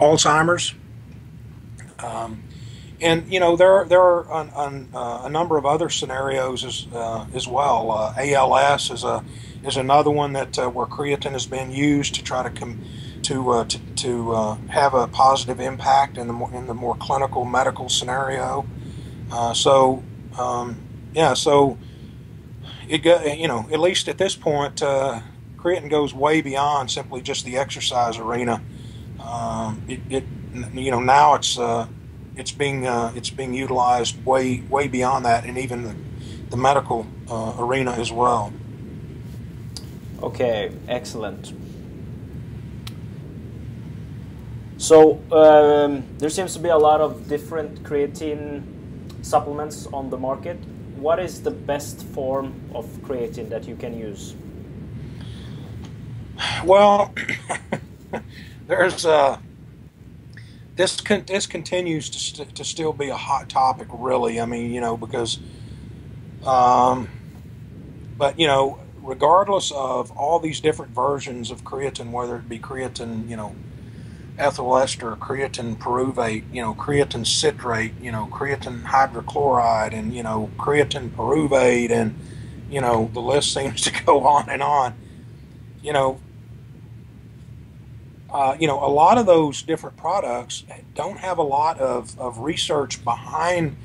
[0.00, 0.74] Alzheimer's
[1.98, 2.42] um,
[3.00, 6.86] and you know there there are an, an, uh, a number of other scenarios as
[6.94, 7.90] uh, as well.
[7.92, 9.24] Uh, ALS is a
[9.64, 12.82] is another one that uh, where creatine has been used to try to com-
[13.22, 14.32] to to, to
[14.68, 18.66] have a positive impact in the more, in the more clinical medical scenario.
[19.54, 20.02] so
[20.38, 20.80] um,
[21.14, 21.78] yeah, so
[22.88, 24.76] it go, you know at least at this point,
[25.56, 28.62] creatine goes way beyond simply just the exercise arena.
[29.20, 30.24] Um, it, it
[30.72, 31.86] you know now it's uh,
[32.36, 35.94] it's being uh, it's being utilized way way beyond that, and even the,
[36.50, 38.52] the medical uh, arena as well.
[40.22, 41.52] Okay, excellent.
[44.78, 48.62] So um, there seems to be a lot of different creatine
[49.22, 50.56] supplements on the market.
[51.00, 54.34] What is the best form of creatine that you can use?
[56.64, 57.14] Well,
[58.66, 59.38] there's uh,
[60.76, 64.40] this con- this continues to, st- to still be a hot topic, really.
[64.40, 65.38] I mean, you know, because,
[66.44, 67.08] um,
[68.16, 73.28] but you know, regardless of all these different versions of creatine, whether it be creatine,
[73.28, 73.54] you know,
[74.38, 80.50] ethyl ester, creatine pyruvate, you know, creatine citrate, you know, creatine hydrochloride, and you know,
[80.56, 82.18] creatine pyruvate, and
[82.70, 84.94] you know, the list seems to go on and on.
[85.82, 86.20] You know,
[88.30, 92.38] uh, you know, a lot of those different products don't have a lot of, of
[92.38, 93.76] research behind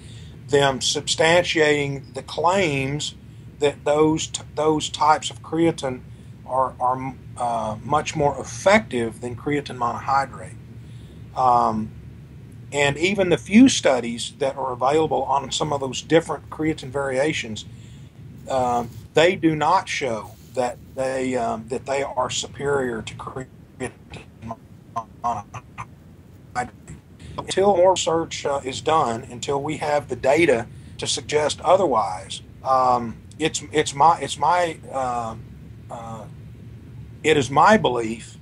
[0.48, 3.16] them substantiating the claims
[3.60, 6.02] that those those types of creatine
[6.54, 10.56] are, are uh, much more effective than creatine monohydrate.
[11.36, 11.92] Um,
[12.72, 17.66] and even the few studies that are available on some of those different creatine variations,
[18.50, 23.92] um, they do not show that they um, that they are superior to creatine
[25.24, 25.48] monohydrate.
[27.38, 33.18] until more research uh, is done, until we have the data to suggest otherwise, um,
[33.40, 35.36] it's it's my it's my uh,
[35.90, 36.23] uh,
[37.24, 38.38] it is my belief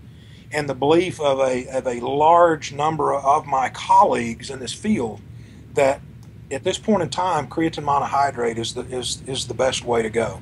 [0.52, 5.22] and the belief of a of a large number of my colleagues in this field
[5.74, 6.02] that
[6.52, 10.10] at this point in time, creatine monohydrate is the is is the best way to
[10.10, 10.42] go.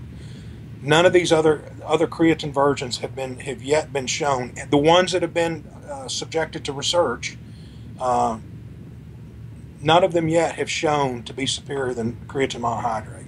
[0.82, 4.54] None of these other other creatine versions have been have yet been shown.
[4.70, 7.38] The ones that have been uh, subjected to research,
[8.00, 8.40] uh,
[9.82, 13.26] none of them yet have shown to be superior than creatine monohydrate.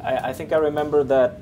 [0.00, 1.41] I, I think I remember that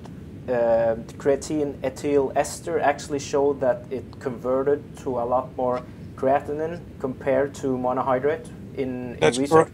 [0.51, 5.83] uh, creatine ethyl ester actually showed that it converted to a lot more
[6.17, 9.69] creatinine compared to monohydrate in, That's in research.
[9.69, 9.73] Correct.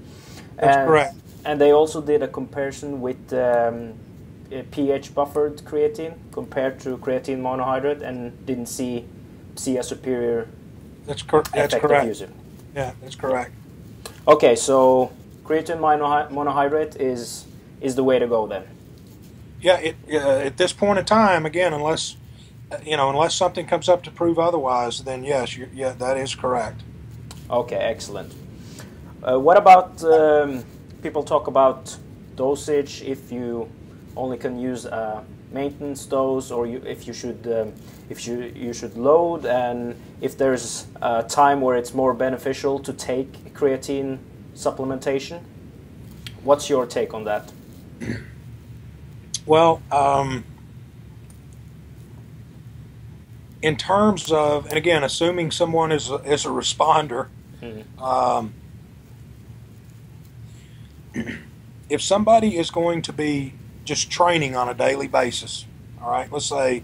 [0.57, 1.15] That's and, correct.
[1.45, 3.95] And they also did a comparison with um,
[4.71, 9.05] pH buffered creatine compared to creatine monohydrate and didn't see
[9.57, 10.49] see a superior
[11.07, 12.07] That's, cor- that's correct.
[12.07, 12.33] using.
[12.75, 13.53] Yeah, that's correct.
[14.29, 15.12] Okay, so
[15.45, 17.47] creatine monohydrate is
[17.81, 18.65] is the way to go then.
[19.66, 22.16] Yeah, it, uh, at this point in time, again, unless
[22.85, 26.37] you know, unless something comes up to prove otherwise, then yes, you yeah, that is
[26.37, 26.83] correct.
[27.50, 28.33] Okay, excellent.
[29.24, 30.64] Uh, what about um,
[31.02, 31.96] people talk about
[32.37, 33.68] dosage if you
[34.16, 37.72] only can use a maintenance dose or you, if you should um,
[38.09, 42.92] if you you should load and if there's a time where it's more beneficial to
[42.92, 44.18] take creatine
[44.55, 45.40] supplementation
[46.44, 47.52] what's your take on that
[49.47, 50.45] Well, um,
[53.63, 57.29] in terms of, and again, assuming someone is a, is a responder,
[57.63, 57.85] Mhm.
[58.03, 58.53] um,
[61.89, 63.55] if somebody is going to be
[63.85, 65.65] just training on a daily basis,
[66.03, 66.83] all right, let's say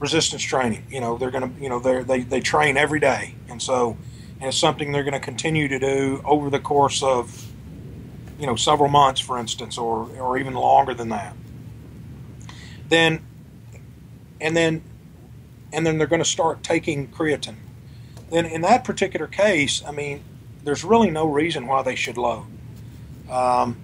[0.00, 3.34] resistance training, you know, they're going to, you know, they they they train every day,
[3.48, 3.96] and so
[4.40, 7.46] and it's something they're going to continue to do over the course of,
[8.38, 11.34] you know, several months, for instance, or or even longer than that.
[12.92, 13.24] Then,
[14.38, 14.82] and then,
[15.72, 17.56] and then they're going to start taking creatine.
[18.30, 20.22] Then, in that particular case, I mean,
[20.62, 22.44] there's really no reason why they should load.
[23.30, 23.78] Um,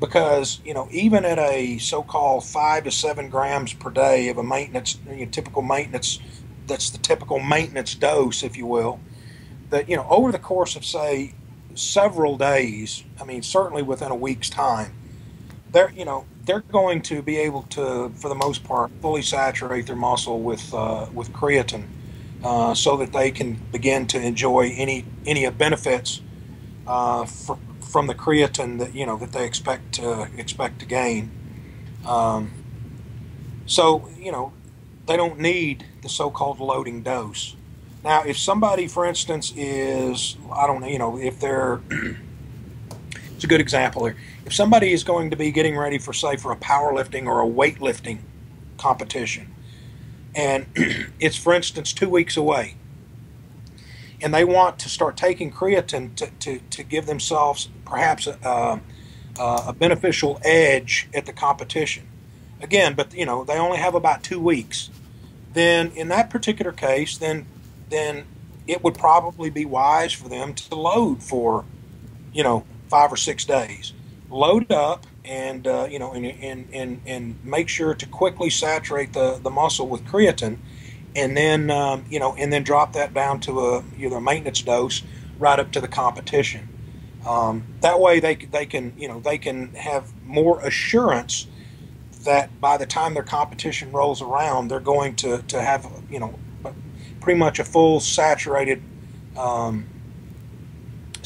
[0.00, 4.42] because you know even at a so-called five to seven grams per day of a
[4.42, 6.18] maintenance you know, typical maintenance
[6.66, 9.00] that's the typical maintenance dose if you will
[9.70, 11.34] that you know over the course of say
[11.74, 14.92] several days i mean certainly within a week's time
[15.72, 19.86] they're you know they're going to be able to for the most part fully saturate
[19.86, 21.86] their muscle with uh, with creatine
[22.42, 26.20] uh, so that they can begin to enjoy any any of benefits
[26.86, 31.30] uh, from the creatine that you know that they expect to expect to gain.
[32.06, 32.52] Um,
[33.66, 34.52] so you know
[35.06, 37.56] they don't need the so-called loading dose.
[38.04, 41.80] Now, if somebody, for instance, is I don't know, you know, if they're
[43.36, 44.16] it's a good example here.
[44.46, 47.46] If somebody is going to be getting ready for, say, for a powerlifting or a
[47.46, 48.20] weightlifting
[48.78, 49.52] competition,
[50.34, 50.66] and
[51.20, 52.76] it's, for instance, two weeks away,
[54.22, 58.80] and they want to start taking creatine to, to, to give themselves perhaps a,
[59.38, 62.06] a beneficial edge at the competition.
[62.62, 64.88] Again, but you know they only have about two weeks.
[65.52, 67.44] Then in that particular case, then
[67.90, 68.24] then
[68.66, 71.66] it would probably be wise for them to load for,
[72.32, 72.64] you know,
[72.96, 73.92] five or six days.
[74.30, 79.12] Load up and uh, you know and, and, and, and make sure to quickly saturate
[79.12, 80.56] the, the muscle with creatine
[81.14, 84.62] and then um, you know and then drop that down to a either a maintenance
[84.62, 85.02] dose
[85.38, 86.68] right up to the competition.
[87.26, 91.46] Um, that way they they can you know they can have more assurance
[92.24, 96.38] that by the time their competition rolls around, they're going to, to have you know
[97.20, 98.82] pretty much a full saturated
[99.36, 99.86] um,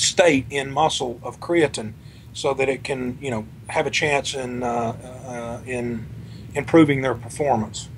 [0.00, 1.92] state in muscle of creatine,
[2.32, 6.06] so that it can you know have a chance in uh, uh, in
[6.54, 7.88] improving their performance.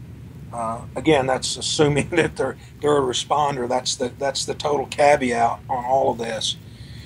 [0.53, 3.69] Uh, again, that's assuming that they're they're a responder.
[3.69, 6.57] That's the that's the total caveat on all of this.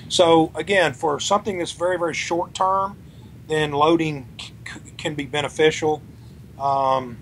[0.09, 2.97] So again, for something that's very very short term,
[3.47, 4.27] then loading
[4.97, 6.01] can be beneficial.
[6.59, 7.17] Um,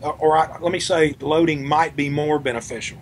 [0.00, 2.98] or I, let me say, loading might be more beneficial.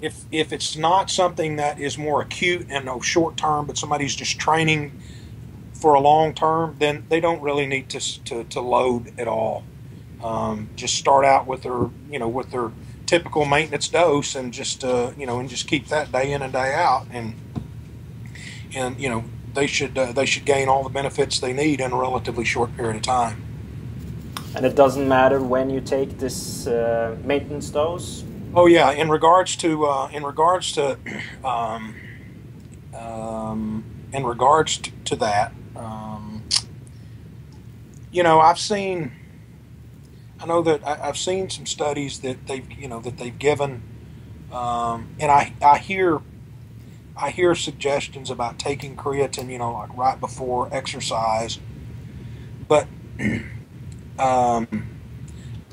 [0.00, 4.14] If if it's not something that is more acute and no short term, but somebody's
[4.14, 5.00] just training
[5.72, 9.64] for a long term, then they don't really need to to, to load at all.
[10.22, 12.70] Um, just start out with their you know with their
[13.06, 16.52] typical maintenance dose and just uh, you know and just keep that day in and
[16.52, 17.34] day out and
[18.74, 19.24] and you know
[19.54, 22.76] they should uh, they should gain all the benefits they need in a relatively short
[22.76, 23.42] period of time.
[24.54, 28.24] And it doesn't matter when you take this uh, maintenance dose.
[28.54, 30.98] Oh yeah, in regards to uh, in regards to
[31.44, 31.94] um,
[32.94, 36.42] um, in regards to, that, um,
[38.10, 39.12] you know, I've seen.
[40.40, 43.82] I know that I, have seen some studies that they've you know that they've given,
[44.50, 46.20] um, and I I hear
[47.16, 51.58] I hear suggestions about taking creatine, you know, like right before exercise,
[52.66, 52.86] but
[54.18, 54.88] um,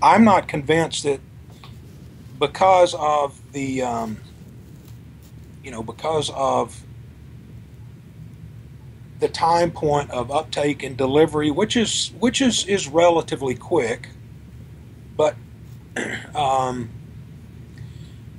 [0.01, 1.21] I'm not convinced that
[2.39, 4.17] because of the, um,
[5.63, 6.81] you know, because of
[9.19, 14.09] the time point of uptake and delivery, which is which is is relatively quick.
[15.17, 15.35] but
[16.35, 16.89] um,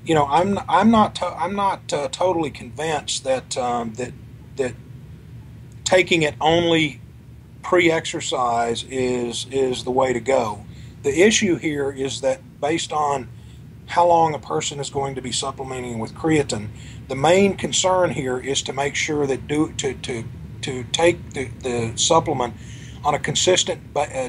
[0.04, 4.12] you know, I'm I'm not to, I'm not uh, totally convinced that um, that
[4.56, 4.74] that
[5.84, 7.00] taking it only
[7.62, 10.64] pre-exercise is is the way to go.
[11.02, 13.28] The issue here is that based on
[13.86, 16.68] how long a person is going to be supplementing with creatine,
[17.08, 20.24] the main concern here is to make sure that do to to
[20.62, 22.54] to take the, the supplement
[23.04, 24.28] on a consistent uh,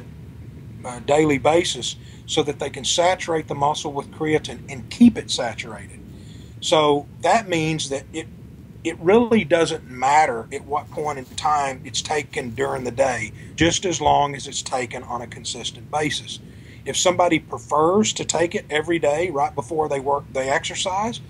[0.86, 1.96] uh, daily basis
[2.28, 6.00] so that they can saturate the muscle with creatine and keep it saturated.
[6.60, 8.28] So that means that it
[8.84, 13.86] it really doesn't matter at what point in time it's taken during the day, just
[13.86, 16.40] as long as it's taken on a consistent basis.
[16.88, 21.22] If somebody prefers to take it every day right before they work they exercise,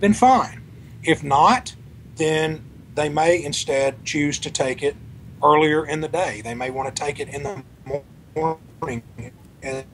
[0.00, 0.62] then fine.
[1.02, 1.74] If not,
[2.16, 4.96] then they may instead choose to take it
[5.42, 6.40] earlier in the day.
[6.42, 7.62] They may want to take it in the
[8.34, 9.02] morning
[9.62, 9.84] and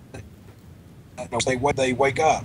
[1.30, 2.44] they they wake up,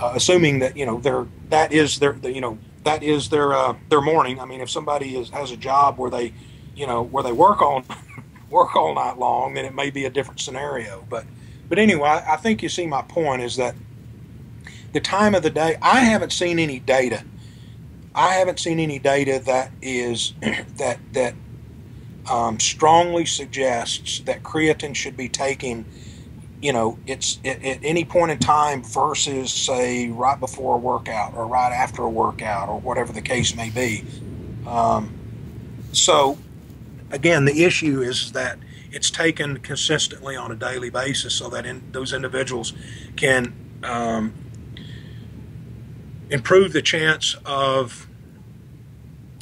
[0.00, 3.76] uh, assuming that you know they're that is their you know that is their uh,
[3.88, 4.40] their morning.
[4.40, 6.32] I mean, if somebody is, has a job where they
[6.74, 7.84] you know where they work on
[8.50, 11.04] work all night long, then it may be a different scenario.
[11.08, 11.24] But
[11.72, 13.74] but anyway, I, think you see my point is that
[14.92, 15.78] the time of the day.
[15.80, 17.24] I haven't seen any data.
[18.14, 20.34] I haven't seen any data that is
[20.76, 21.32] that that
[22.30, 25.86] um, strongly suggests that creatine should be taken
[26.60, 31.32] you know, it's at, at, any point in time versus, say, right before a workout
[31.32, 34.04] or right after a workout or whatever the case may be.
[34.66, 35.10] Um,
[35.92, 36.36] so,
[37.10, 38.58] again, the issue is that
[38.92, 42.72] it's taken consistently on a daily basis so that in, those individuals
[43.16, 44.32] can um,
[46.30, 48.06] improve the chance of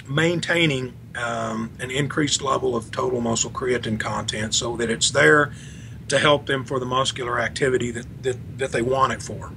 [0.09, 5.53] maintaining um, an increased level of total muscle creatine content so that it's there
[6.09, 9.53] to help them for the muscular activity that, that, that they want it for.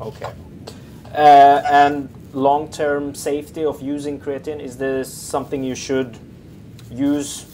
[0.00, 0.32] Okay.
[1.14, 6.18] Uh, and long term safety of using creatine, is this something you should
[6.90, 7.51] use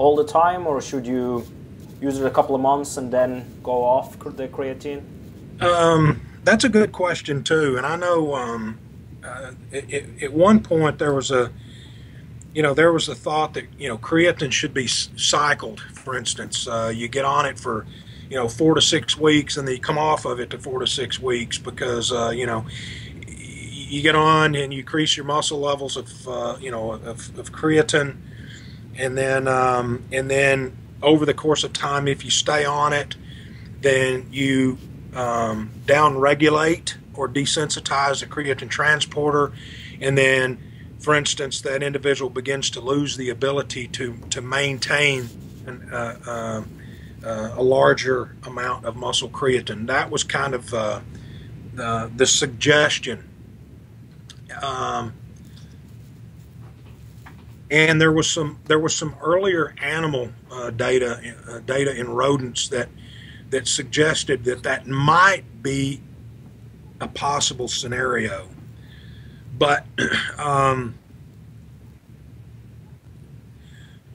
[0.00, 1.46] all the time or should you
[2.00, 5.02] use it a couple of months and then go off the creatine?
[5.60, 7.76] Um, that's a good question too.
[7.76, 8.78] And I know um,
[9.22, 11.52] uh, it, it, at one point there was a
[12.54, 16.66] you know, there was a thought that, you know, creatine should be cycled, for instance.
[16.66, 17.86] Uh, you get on it for,
[18.28, 20.80] you know, four to six weeks and then you come off of it to four
[20.80, 22.64] to six weeks because, uh, you know,
[23.28, 27.52] you get on and you increase your muscle levels of, uh, you know, of, of,
[27.52, 28.16] creatine.
[28.96, 33.16] And then, um, and then over the course of time, if you stay on it,
[33.80, 34.78] then you
[35.14, 39.52] um, down regulate or desensitize the creatine transporter.
[40.00, 40.58] And then
[41.00, 45.28] for instance, that individual begins to lose the ability to, to maintain
[45.66, 49.86] an, uh, uh, uh, a larger amount of muscle creatine.
[49.86, 51.00] That was kind of uh,
[51.74, 53.28] the, the suggestion.
[54.60, 55.14] Um,
[57.70, 62.68] and there was some there was some earlier animal uh, data uh, data in rodents
[62.68, 62.88] that
[63.50, 66.00] that suggested that that might be
[67.00, 68.48] a possible scenario
[69.58, 69.86] but
[70.38, 70.94] um,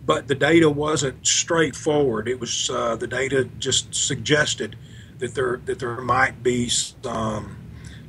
[0.06, 2.28] but the data wasn't straightforward.
[2.28, 4.76] It was uh, the data just suggested
[5.20, 7.58] that there that there might be some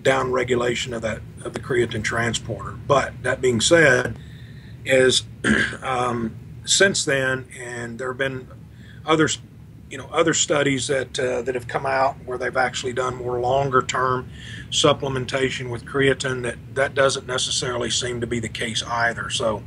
[0.02, 2.72] down regulation of that of the creatine transporter.
[2.72, 4.18] But that being said,
[4.86, 5.24] is
[5.82, 6.34] um,
[6.64, 8.48] since then, and there have been
[9.04, 9.38] others
[9.90, 13.38] you know other studies that uh, that have come out where they've actually done more
[13.38, 14.28] longer term
[14.70, 19.30] supplementation with creatine that that doesn't necessarily seem to be the case either.
[19.30, 19.62] So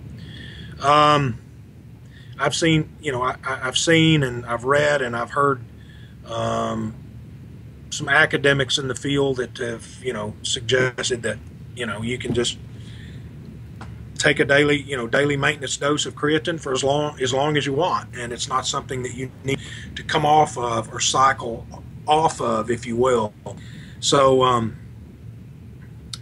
[0.82, 1.40] um,
[2.38, 5.62] I've seen you know I, have seen and I've read and I've heard
[6.26, 6.94] um,
[7.90, 11.38] some academics in the field that have you know suggested that
[11.76, 12.58] you know you can just
[14.20, 17.58] take a daily, you know, daily maintenance dose of creatine for as long as long
[17.58, 19.60] as you want, and it's not something that you need
[19.96, 21.66] to come off of or cycle
[22.08, 23.34] off of, if you will.
[24.00, 24.78] So, um,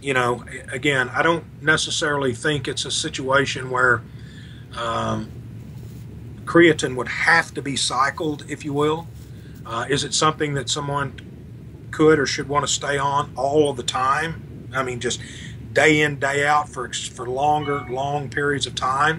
[0.00, 4.02] you know, again, I don't necessarily think it's a situation where
[4.76, 5.30] um,
[6.44, 9.06] creatine would have to be cycled, if you will.
[9.66, 11.20] Uh, is it something that someone
[11.90, 14.68] could or should want to stay on all of the time?
[14.74, 15.20] I mean, just
[15.78, 19.16] day in day out for for longer long periods of time.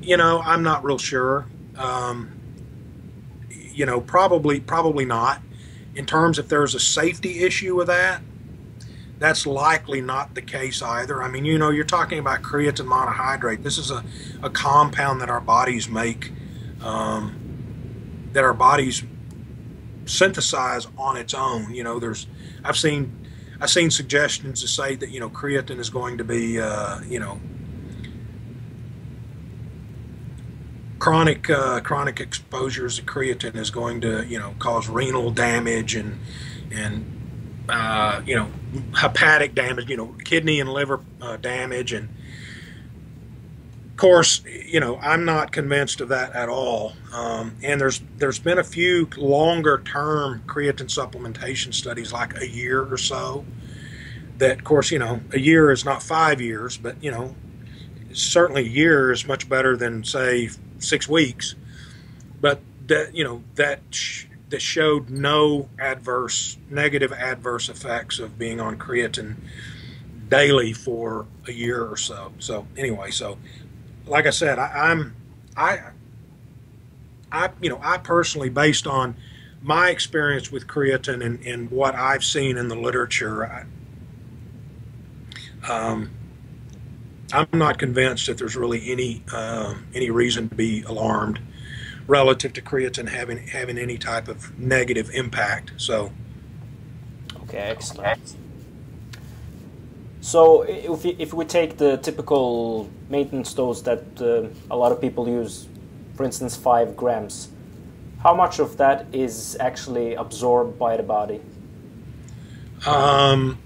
[0.00, 1.46] You know i'm not real sure.
[1.76, 2.30] Um,
[3.50, 5.42] you know probably probably not.
[5.96, 8.22] In terms if there's a safety issue with that
[9.18, 11.20] that's likely not the case either.
[11.20, 13.64] I mean you know you're talking about creatine monohydrate.
[13.64, 14.04] This is a,
[14.40, 16.30] a compound that our bodies make
[16.80, 19.02] um, that our bodies
[20.06, 21.74] synthesize on its own.
[21.74, 22.26] You know, there's
[22.62, 23.23] I've seen
[23.60, 27.18] I've seen suggestions to say that you know creatine is going to be uh, you
[27.18, 27.40] know
[30.98, 36.18] chronic uh, chronic exposures to creatine is going to you know cause renal damage and
[36.72, 37.04] and
[37.68, 38.48] uh, you know
[38.94, 42.08] hepatic damage, you know kidney and liver uh, damage, and
[43.94, 46.94] of course you know I'm not convinced of that at all.
[47.12, 52.82] Um, and there's there's been a few longer term creatine supplementation studies, like a year
[52.92, 53.44] or so.
[54.38, 57.36] That of course you know a year is not five years, but you know
[58.12, 61.54] certainly a year is much better than say six weeks,
[62.40, 68.60] but that you know that sh- that showed no adverse negative adverse effects of being
[68.60, 69.36] on creatine
[70.28, 72.32] daily for a year or so.
[72.40, 73.38] So anyway, so
[74.06, 75.16] like I said, I, I'm
[75.56, 75.80] I
[77.32, 79.16] I you know I personally based on
[79.64, 83.64] my experience with creatine and, and what I've seen in the literature, I,
[85.72, 86.10] um,
[87.32, 91.40] I'm not convinced that there's really any uh, any reason to be alarmed
[92.06, 95.72] relative to creatine having having any type of negative impact.
[95.78, 96.12] So,
[97.44, 98.36] okay, excellent.
[100.24, 104.98] So, if we, if we take the typical maintenance dose that uh, a lot of
[104.98, 105.68] people use,
[106.14, 107.50] for instance, five grams,
[108.22, 111.42] how much of that is actually absorbed by the body?
[112.86, 113.58] Um,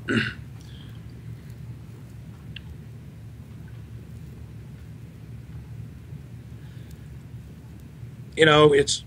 [8.36, 9.04] you know, it's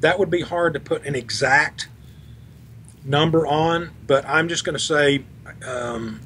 [0.00, 1.90] that would be hard to put an exact
[3.04, 5.24] number on, but I'm just going to say
[5.62, 6.22] um,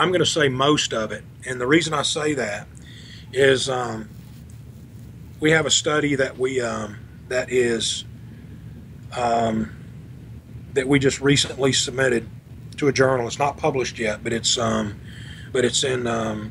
[0.00, 2.66] I'm going to say most of it, and the reason I say that
[3.34, 4.08] is um,
[5.40, 6.96] we have a study that we um,
[7.28, 8.06] that is
[9.14, 9.70] um,
[10.72, 12.26] that we just recently submitted
[12.78, 13.26] to a journal.
[13.26, 14.98] It's not published yet, but it's um,
[15.52, 16.50] but it's in um,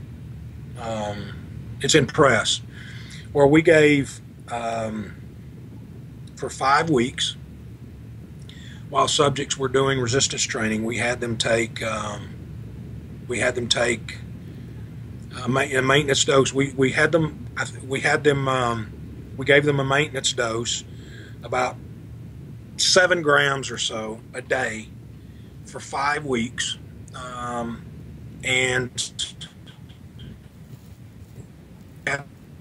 [1.81, 2.61] it's in press
[3.33, 5.15] where we gave um,
[6.35, 7.35] for five weeks
[8.91, 10.83] while subjects were doing resistance training.
[10.83, 12.35] We had them take um,
[13.29, 14.17] we had them take
[15.45, 16.53] a, maintenance dose.
[16.53, 17.47] We we had them
[17.87, 18.91] we had them um,
[19.37, 20.83] we gave them a maintenance dose
[21.43, 21.77] about
[22.77, 24.89] seven grams or so a day
[25.65, 26.77] for five weeks,
[27.15, 27.85] um,
[28.43, 29.13] and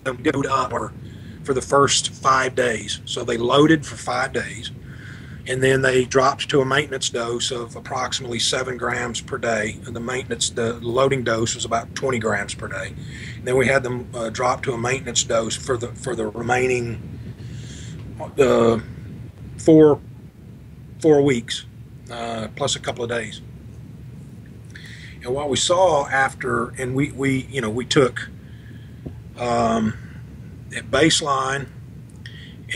[0.06, 0.72] load up
[1.44, 3.00] for the first five days.
[3.06, 4.70] So they loaded for five days,
[5.49, 9.78] and then they dropped to a maintenance dose of approximately seven grams per day.
[9.86, 12.94] And the maintenance, the loading dose was about 20 grams per day.
[13.36, 16.26] And then we had them uh, drop to a maintenance dose for the for the
[16.26, 17.01] remaining
[18.38, 18.78] uh,
[19.57, 20.01] four
[21.01, 21.64] four weeks,
[22.11, 23.40] uh, plus a couple of days.
[25.24, 28.28] And what we saw after, and we, we you know we took
[29.38, 29.96] um,
[30.76, 31.68] at baseline,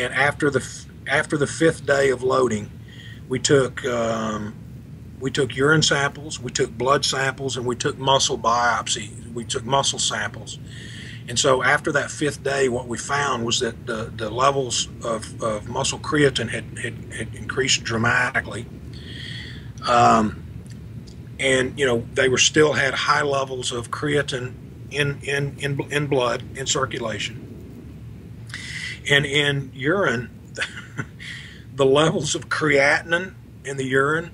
[0.01, 2.71] and after the after the fifth day of loading,
[3.29, 4.55] we took um,
[5.21, 9.33] we took urine samples, we took blood samples, and we took muscle biopsy.
[9.33, 10.59] We took muscle samples.
[11.29, 15.41] And so after that fifth day, what we found was that the, the levels of,
[15.41, 18.67] of muscle creatine had, had, had increased dramatically.
[19.89, 20.43] Um,
[21.39, 24.55] and, you know, they were still had high levels of creatine
[24.91, 27.39] in, in, in, in blood, in circulation.
[29.09, 30.31] And in urine,
[31.75, 33.35] the levels of creatinine
[33.65, 34.31] in the urine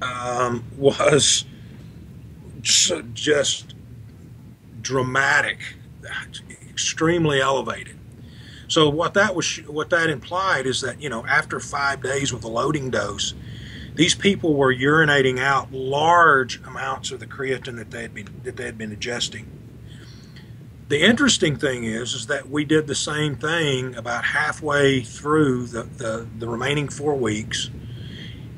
[0.00, 1.44] um, was
[2.62, 3.74] just,
[4.80, 5.58] dramatic,
[6.68, 7.96] extremely elevated.
[8.66, 12.42] So what that was, what that implied is that you know after five days with
[12.42, 13.34] a loading dose,
[13.94, 18.56] these people were urinating out large amounts of the creatine that they had been that
[18.56, 19.44] they had been ingesting.
[20.92, 25.84] The interesting thing is, is that we did the same thing about halfway through the,
[25.84, 27.70] the, the remaining four weeks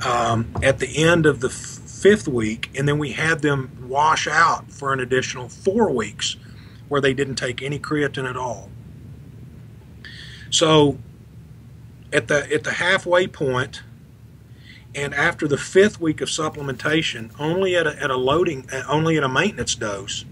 [0.04, 4.72] um, at the end of the fifth week, and then we had them wash out
[4.72, 6.34] for an additional four weeks
[6.88, 8.68] where they didn't take any creatine at all.
[10.50, 10.98] So
[12.12, 13.84] at the at the halfway point,
[14.92, 19.22] and after the fifth week of supplementation, only at a, at a loading, only at
[19.22, 20.24] a maintenance dose,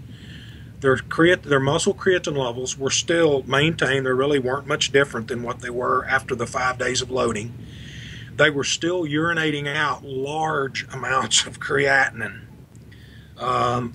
[0.83, 4.05] their creat their muscle creatine levels were still maintained.
[4.05, 7.57] They really weren't much different than what they were after the five days of loading.
[8.35, 12.41] They were still urinating out large amounts of creatinine,
[13.37, 13.93] um,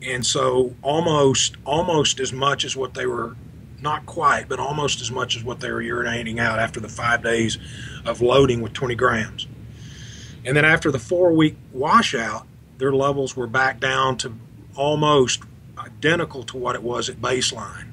[0.00, 3.36] and so almost almost as much as what they were
[3.80, 7.22] not quite, but almost as much as what they were urinating out after the five
[7.22, 7.58] days
[8.04, 9.48] of loading with 20 grams.
[10.44, 12.46] And then after the four week washout,
[12.78, 14.34] their levels were back down to
[14.76, 15.42] almost
[15.84, 17.88] identical to what it was at baseline.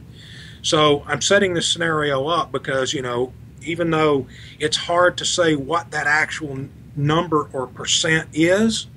[0.62, 4.28] So I'm setting this scenario up because, you know, even though
[4.60, 8.88] it's hard to say what that actual number or percent is,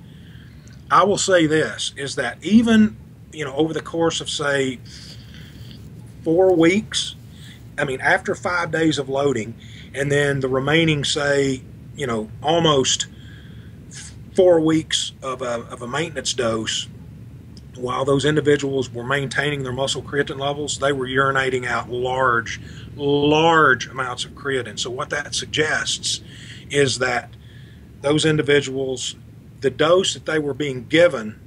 [0.91, 2.97] I will say this is that even,
[3.31, 4.79] you know, over the course of, say,
[6.23, 7.15] four weeks,
[7.77, 9.55] I mean, after five days of loading,
[9.93, 11.61] and then the remaining, say,
[11.95, 13.07] you know, almost
[14.35, 16.87] four weeks of a, of a maintenance dose,
[17.75, 22.61] while those individuals were maintaining their muscle creatine levels, they were urinating out large,
[22.95, 24.79] large amounts of creatine.
[24.79, 26.21] So, what that suggests
[26.69, 27.33] is that
[28.01, 29.15] those individuals,
[29.61, 31.39] the dose that they were being given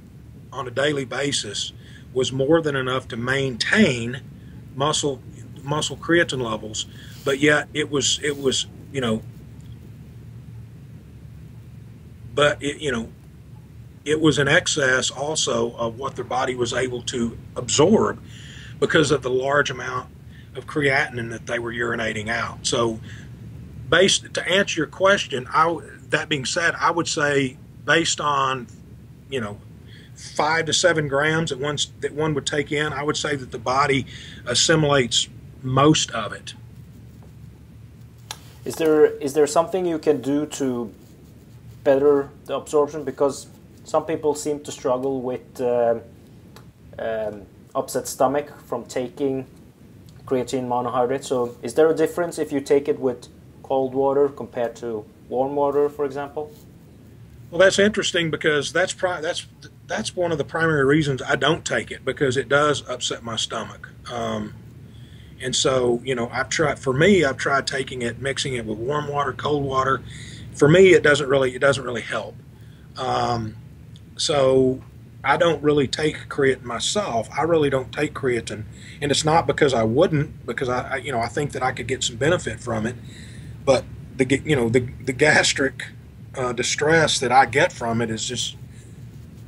[0.51, 1.71] on a daily basis
[2.13, 4.21] was more than enough to maintain
[4.75, 5.21] muscle
[5.63, 6.85] muscle creatine levels,
[7.23, 9.21] but yet it was it was you know,
[12.33, 13.09] but it, you know,
[14.07, 18.21] it was in excess also of what their body was able to absorb
[18.79, 20.09] because of the large amount
[20.55, 22.65] of creatinine that they were urinating out.
[22.65, 23.01] So,
[23.89, 25.77] based to answer your question, I
[26.09, 28.67] that being said, I would say based on
[29.29, 29.59] you know
[30.15, 33.51] five to seven grams that one that one would take in, I would say that
[33.51, 34.05] the body
[34.45, 35.27] assimilates
[35.61, 36.53] most of it.
[38.63, 40.93] Is there is there something you can do to
[41.83, 43.03] better the absorption?
[43.03, 43.47] Because
[43.87, 45.95] some people seem to struggle with uh,
[46.99, 49.47] um, upset stomach from taking
[50.25, 51.23] creatine monohydrate.
[51.23, 53.29] So, is there a difference if you take it with
[53.63, 56.51] cold water compared to warm water, for example?
[57.49, 59.47] Well, that's interesting because that's that's
[59.87, 63.37] that's one of the primary reasons I don't take it because it does upset my
[63.37, 63.89] stomach.
[64.11, 64.53] Um,
[65.39, 66.77] and so, you know, I've tried.
[66.77, 70.01] For me, I've tried taking it, mixing it with warm water, cold water.
[70.55, 72.35] For me, it doesn't really it doesn't really help.
[72.97, 73.55] Um,
[74.17, 74.81] so
[75.23, 77.29] I don't really take creatine myself.
[77.37, 78.63] I really don't take creatine,
[79.01, 81.71] and it's not because I wouldn't, because I, I you know I think that I
[81.71, 82.95] could get some benefit from it,
[83.65, 85.87] but the you know the the gastric
[86.35, 88.55] uh, distress that I get from it is just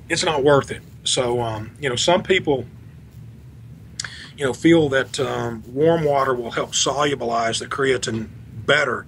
[0.09, 0.81] it's not worth it.
[1.03, 2.65] So um, you know, some people
[4.37, 8.29] you know feel that um, warm water will help solubilize the creatine
[8.65, 9.05] better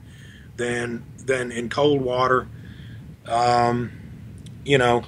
[0.57, 2.47] than than in cold water.
[3.25, 3.91] Um,
[4.65, 5.03] you know,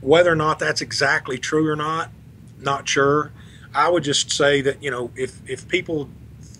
[0.00, 2.10] whether or not that's exactly true or not,
[2.58, 3.32] not sure.
[3.74, 6.08] I would just say that you know if if people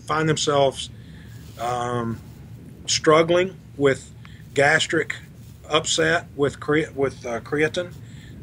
[0.06, 0.90] find themselves
[1.58, 2.20] um,
[2.86, 4.10] struggling with
[4.54, 5.16] gastric
[5.68, 7.92] upset with cre- with uh, creatine,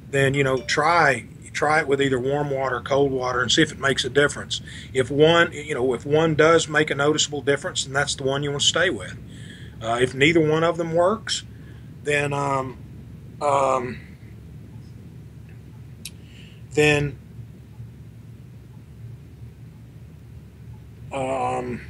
[0.09, 1.25] then you know try
[1.55, 4.09] try it with either warm water, or cold water, and see if it makes a
[4.09, 4.61] difference.
[4.93, 8.43] If one you know if one does make a noticeable difference, then that's the one
[8.43, 9.17] you want to stay with.
[9.81, 11.43] Uh, if neither one of them works,
[12.03, 12.77] then um,
[13.41, 13.99] um,
[16.75, 17.17] then
[21.13, 21.81] um,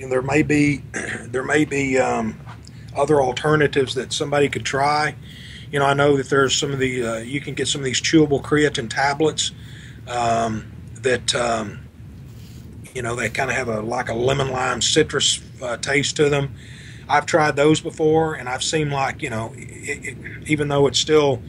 [0.00, 0.78] and there may be
[1.26, 2.38] there may be um,
[2.96, 5.14] other alternatives that somebody could try.
[5.70, 7.84] You know, I know that there's some of the uh, you can get some of
[7.84, 9.50] these chewable creatine tablets
[10.06, 10.70] um,
[11.00, 11.80] that um,
[12.94, 16.28] you know they kind of have a like a lemon lime citrus uh, taste to
[16.28, 16.54] them.
[17.08, 20.16] I've tried those before, and I've seen like you know, it, it,
[20.46, 21.42] even though it's still,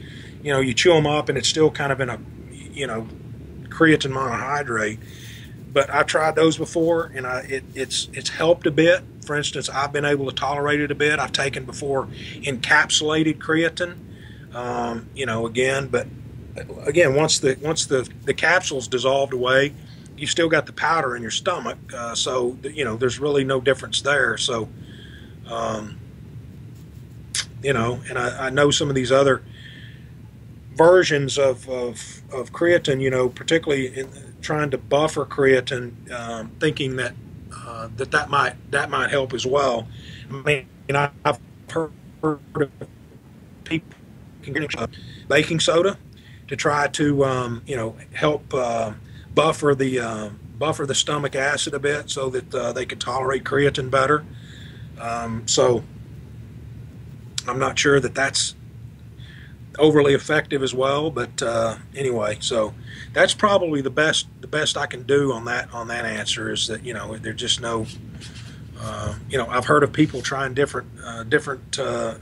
[0.46, 2.20] you know, you chew them up and it's still kind of in a,
[2.52, 3.08] you know,
[3.68, 4.98] creatine monohydrate
[5.76, 9.02] but I've tried those before, and I, it, it's it's helped a bit.
[9.26, 11.18] For instance, I've been able to tolerate it a bit.
[11.18, 13.98] I've taken before encapsulated creatine,
[14.54, 16.06] um, you know, again, but
[16.86, 19.74] again, once the once the the capsules dissolved away,
[20.16, 21.76] you still got the powder in your stomach.
[21.94, 24.38] Uh, so you know, there's really no difference there.
[24.38, 24.70] So,
[25.46, 25.98] um,
[27.62, 29.42] you know, and I, I know some of these other
[30.76, 34.08] versions of, of, of creatine, you know, particularly in,
[34.42, 37.14] trying to buffer creatine, um, thinking that
[37.54, 39.88] uh, that that might that might help as well.
[40.30, 40.66] I mean,
[41.24, 41.38] I've
[41.70, 41.90] heard
[42.22, 42.70] of
[43.64, 43.94] people
[45.28, 45.98] baking soda
[46.48, 48.92] to try to um, you know help uh,
[49.34, 53.44] buffer the uh, buffer the stomach acid a bit so that uh, they could tolerate
[53.44, 54.24] creatine better.
[55.00, 55.82] Um, so
[57.46, 58.54] I'm not sure that that's
[59.78, 61.10] overly effective as well.
[61.10, 62.74] But uh, anyway, so
[63.12, 66.66] that's probably the best the best I can do on that on that answer is
[66.68, 67.86] that you know there's just no
[68.80, 72.14] uh, you know I've heard of people trying different uh, different uh,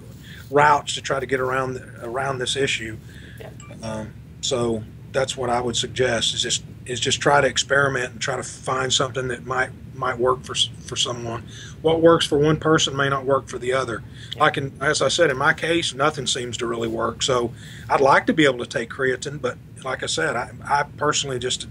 [0.51, 2.97] routes to try to get around around this issue.
[3.39, 3.51] Yeah.
[3.83, 8.21] Um, so that's what I would suggest is just is just try to experiment and
[8.21, 11.45] try to find something that might might work for for someone.
[11.83, 14.03] What works for one person may not work for the other.
[14.37, 17.23] Like in, as I said, in my case, nothing seems to really work.
[17.23, 17.53] So
[17.89, 21.39] I'd like to be able to take creatine, but like I said, I, I personally
[21.39, 21.67] just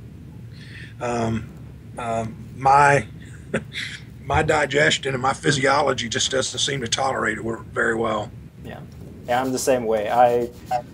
[1.01, 1.49] um,
[1.97, 3.07] um, my
[4.23, 7.43] my digestion and my physiology just doesn't seem to tolerate it
[7.73, 8.31] very well.
[8.63, 8.79] Yeah,
[9.27, 10.09] yeah, I'm the same way.
[10.09, 10.49] I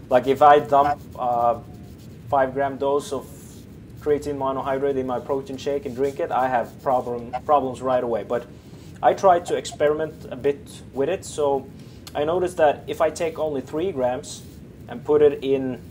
[0.09, 1.59] like if I dump uh,
[2.29, 3.27] five gram dose of
[3.99, 8.23] creatine monohydrate in my protein shake and drink it, I have problem problems right away.
[8.23, 8.45] But
[9.01, 11.25] I tried to experiment a bit with it.
[11.25, 11.67] So
[12.13, 14.43] I noticed that if I take only three grams
[14.87, 15.81] and put it in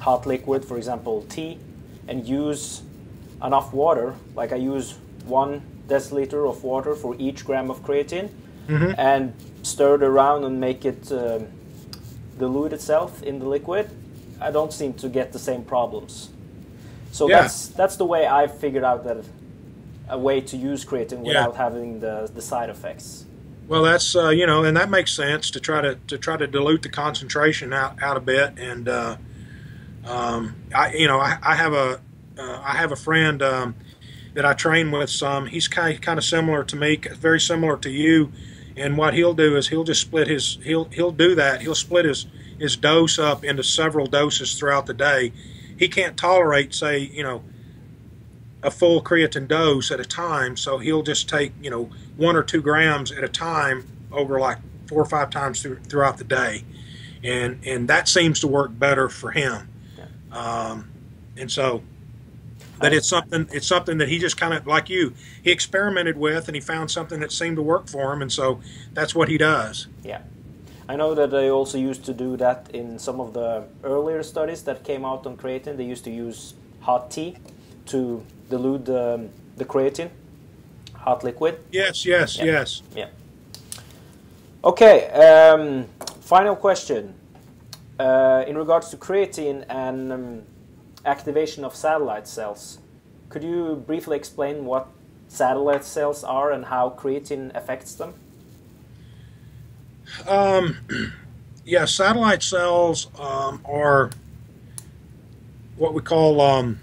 [0.00, 1.58] hot liquid, for example, tea,
[2.06, 2.82] and use
[3.42, 8.30] enough water, like I use one deciliter of water for each gram of creatine,
[8.68, 8.92] mm-hmm.
[8.98, 11.40] and stir it around and make it uh,
[12.38, 13.90] dilute itself in the liquid,
[14.40, 16.30] I don't seem to get the same problems.
[17.12, 17.42] So yeah.
[17.42, 19.24] that's that's the way I figured out that
[20.08, 21.58] a way to use creatine without yeah.
[21.58, 23.24] having the the side effects.
[23.66, 26.46] Well, that's uh, you know, and that makes sense to try to to try to
[26.46, 28.58] dilute the concentration out out a bit.
[28.58, 29.16] And uh,
[30.06, 32.00] um, I you know I, I have a
[32.38, 33.74] uh, I have a friend um,
[34.34, 35.46] that I train with some.
[35.46, 38.32] He's kind kind of similar to me, very similar to you.
[38.76, 41.60] And what he'll do is he'll just split his he'll he'll do that.
[41.60, 42.26] He'll split his
[42.58, 45.32] his dose up into several doses throughout the day
[45.78, 47.42] he can't tolerate, say, you know,
[48.62, 50.56] a full creatine dose at a time.
[50.56, 54.58] So he'll just take, you know, one or two grams at a time over like
[54.88, 56.64] four or five times through, throughout the day,
[57.22, 59.68] and and that seems to work better for him.
[60.32, 60.90] Um,
[61.36, 61.82] and so,
[62.80, 66.48] but it's something it's something that he just kind of like you he experimented with
[66.48, 68.60] and he found something that seemed to work for him, and so
[68.92, 69.86] that's what he does.
[70.02, 70.22] Yeah.
[70.88, 74.62] I know that they also used to do that in some of the earlier studies
[74.62, 75.76] that came out on creatine.
[75.76, 77.36] They used to use hot tea
[77.86, 79.28] to dilute the,
[79.58, 80.10] the creatine,
[80.94, 81.60] hot liquid.
[81.70, 82.44] Yes, yes, yeah.
[82.44, 82.82] yes.
[82.96, 83.08] Yeah.
[84.64, 85.86] Okay, um,
[86.20, 87.14] final question.
[87.98, 90.42] Uh, in regards to creatine and um,
[91.04, 92.78] activation of satellite cells,
[93.28, 94.88] could you briefly explain what
[95.28, 98.14] satellite cells are and how creatine affects them?
[100.26, 100.78] Um,
[101.64, 104.10] yeah, satellite cells um, are
[105.76, 106.80] what we call um,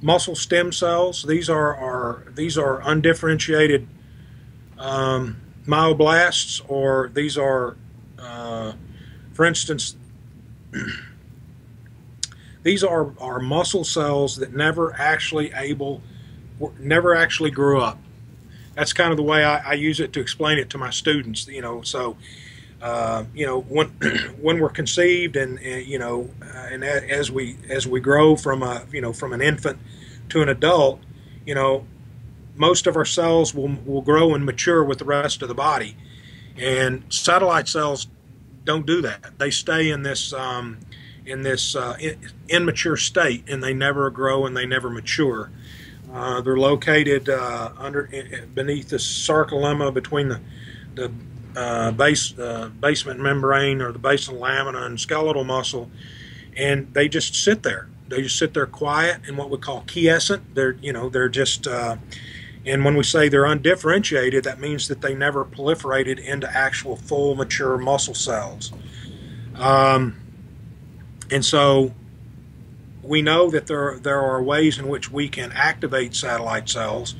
[0.00, 1.22] muscle stem cells.
[1.22, 3.86] These are, are these are undifferentiated
[4.78, 7.76] um, myoblasts, or these are,
[8.18, 8.72] uh,
[9.32, 9.96] for instance,
[12.62, 16.00] these are, are muscle cells that never actually able,
[16.78, 17.98] never actually grew up
[18.78, 21.48] that's kind of the way I, I use it to explain it to my students.
[21.48, 22.16] You know, so
[22.80, 23.88] uh, you know when
[24.40, 28.62] when we're conceived and, and you know uh, and as we as we grow from
[28.62, 29.80] a you know from an infant
[30.28, 31.00] to an adult,
[31.44, 31.86] you know
[32.54, 35.96] most of our cells will will grow and mature with the rest of the body,
[36.56, 38.06] and satellite cells
[38.62, 39.40] don't do that.
[39.40, 40.78] They stay in this um,
[41.26, 41.96] in this uh,
[42.48, 45.50] immature state, and they never grow and they never mature.
[46.12, 48.08] Uh, they're located uh, under
[48.54, 50.40] beneath the sarcolemma between the
[50.94, 51.12] the
[51.56, 55.90] uh, base uh, basement membrane or the basal lamina and skeletal muscle,
[56.56, 57.88] and they just sit there.
[58.08, 60.54] They just sit there quiet and what we call quiescent.
[60.54, 61.96] They're you know they're just uh,
[62.64, 67.34] and when we say they're undifferentiated, that means that they never proliferated into actual full
[67.34, 68.72] mature muscle cells.
[69.54, 70.16] Um,
[71.30, 71.94] and so
[73.08, 77.14] we know that there, there are ways in which we can activate satellite cells.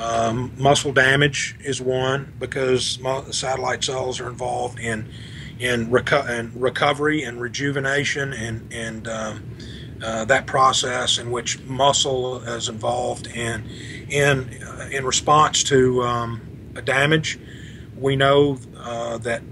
[0.00, 3.00] Um, muscle damage is one because
[3.32, 5.10] satellite cells are involved in
[5.58, 9.56] in, reco- in recovery and rejuvenation and and um,
[10.00, 13.68] uh, that process in which muscle is involved in
[14.08, 16.40] in uh, in response to um,
[16.84, 17.40] damage.
[17.96, 19.42] We know uh, that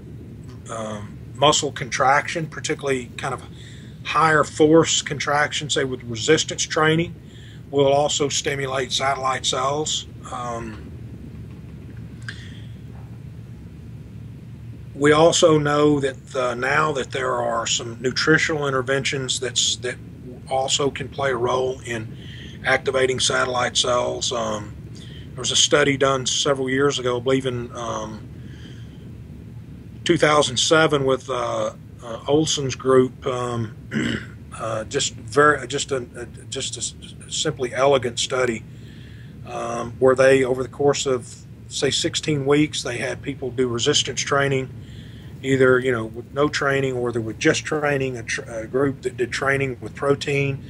[0.71, 3.43] um, muscle contraction, particularly kind of
[4.07, 7.15] higher force contraction, say with resistance training,
[7.71, 10.07] will also stimulate satellite cells.
[10.33, 10.93] Um,
[14.95, 19.97] we also know that uh, now that there are some nutritional interventions that's that
[20.49, 22.17] also can play a role in
[22.65, 24.33] activating satellite cells.
[24.33, 28.27] Um, there was a study done several years ago, I believe in um,
[30.05, 31.73] 2007, with uh,
[32.07, 33.27] uh, Olsen's group.
[33.27, 33.75] Um,
[34.59, 38.63] uh, just very, just a, a, just a simply elegant study
[39.47, 44.21] um, where they, over the course of say 16 weeks, they had people do resistance
[44.21, 44.71] training,
[45.43, 48.17] either you know with no training or there was just training.
[48.17, 50.65] A, a group that did training with protein,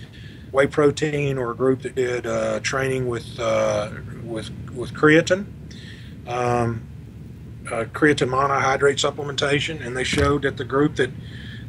[0.52, 3.90] whey protein or a group that did uh, training with uh,
[4.24, 5.46] with with creatine,
[6.26, 6.82] um,
[7.66, 11.10] creatine monohydrate supplementation, and they showed that the group that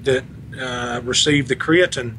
[0.04, 0.24] that
[0.60, 2.16] uh, received the creatine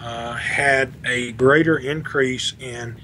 [0.00, 2.96] uh, had a greater increase in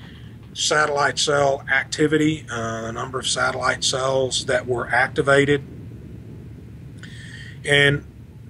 [0.55, 5.63] satellite cell activity, uh, the number of satellite cells that were activated,
[7.65, 8.05] and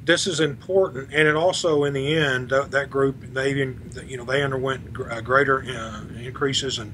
[0.05, 4.43] this is important, and it also, in the end, that group they you know they
[4.43, 6.93] underwent uh, greater uh, increases in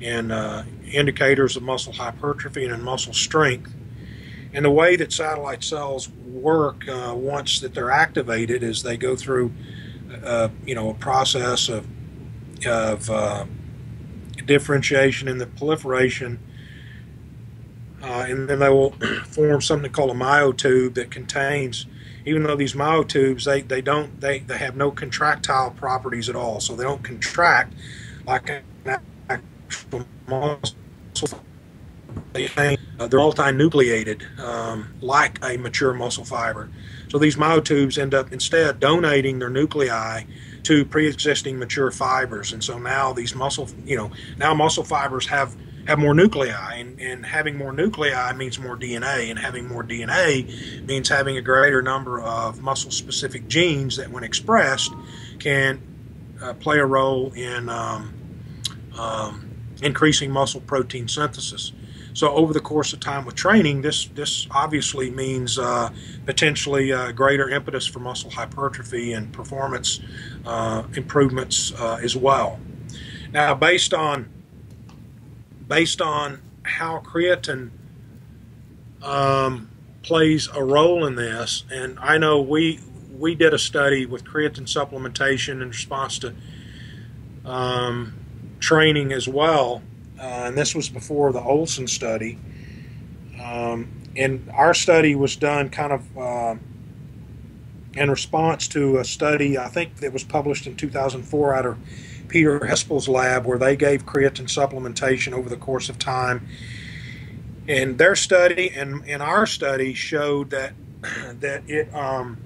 [0.00, 3.72] in uh, indicators of muscle hypertrophy and in muscle strength.
[4.52, 9.16] And the way that satellite cells work uh, once that they're activated is they go
[9.16, 9.52] through,
[10.24, 11.86] uh, you know, a process of
[12.66, 13.46] of uh,
[14.46, 16.38] differentiation and the proliferation.
[18.02, 18.92] and then they will
[19.26, 21.86] form something called a myotube that contains
[22.24, 26.60] even though these myotubes they, they don't they, they have no contractile properties at all
[26.60, 27.74] so they don't contract
[28.26, 28.62] like an
[29.28, 31.40] actual muscle
[32.34, 36.68] uh, they're multinucleated um, like a mature muscle fiber
[37.08, 40.24] so these myotubes end up instead donating their nuclei
[40.62, 45.56] to pre-existing mature fibers and so now these muscle you know now muscle fibers have
[45.86, 50.86] have more nuclei, and, and having more nuclei means more DNA, and having more DNA
[50.86, 54.92] means having a greater number of muscle-specific genes that, when expressed,
[55.38, 55.80] can
[56.40, 58.14] uh, play a role in um,
[58.96, 59.50] um,
[59.82, 61.72] increasing muscle protein synthesis.
[62.14, 65.90] So over the course of time with training, this this obviously means uh,
[66.26, 70.00] potentially uh, greater impetus for muscle hypertrophy and performance
[70.44, 72.60] uh, improvements uh, as well.
[73.32, 74.28] Now, based on
[75.68, 77.70] based on how creatine
[79.02, 79.70] um,
[80.02, 81.64] plays a role in this.
[81.70, 82.80] And I know we
[83.16, 86.34] we did a study with creatine supplementation in response to
[87.44, 88.14] um,
[88.58, 89.82] training as well,
[90.22, 92.38] uh, and this was before the Olsen study.
[93.42, 96.54] Um, and our study was done kind of uh,
[97.94, 101.78] in response to a study I think that was published in 2004 out of
[102.28, 106.46] Peter Hespel's lab where they gave creatine supplementation over the course of time.
[107.66, 110.74] And their study and, and our study showed that
[111.40, 112.38] that it um,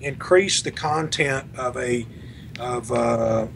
[0.00, 2.06] increased the content of a
[2.58, 3.46] of uh,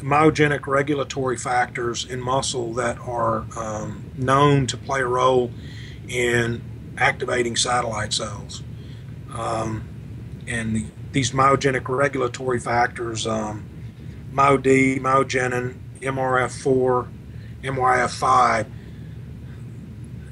[0.00, 5.50] myogenic regulatory factors in muscle that are um, known to play a role
[6.08, 6.62] in
[6.96, 8.62] activating satellite cells.
[9.32, 9.84] Um,
[10.46, 13.64] and the, these myogenic regulatory factors um,
[14.32, 17.08] MyoD, myogenin, MRF4,
[17.62, 18.66] MYF5.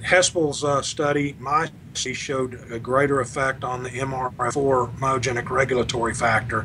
[0.02, 6.64] Hespel's uh, study, my study, showed a greater effect on the MRF4 myogenic regulatory factor,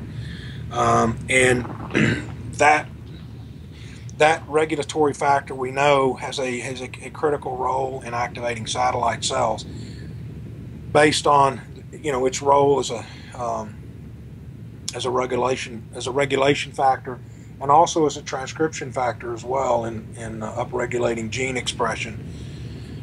[0.71, 1.65] um, and
[2.53, 2.87] that
[4.23, 9.21] that regulatory factor we know has a has a, a, critical role in activating satellite
[9.21, 9.65] cells,
[10.93, 11.59] based on
[11.91, 13.05] you know its role as a
[13.37, 13.75] um,
[14.95, 17.19] as a regulation as a regulation factor
[17.59, 22.17] and also as a transcription factor as well in, in uh, upregulating gene expression.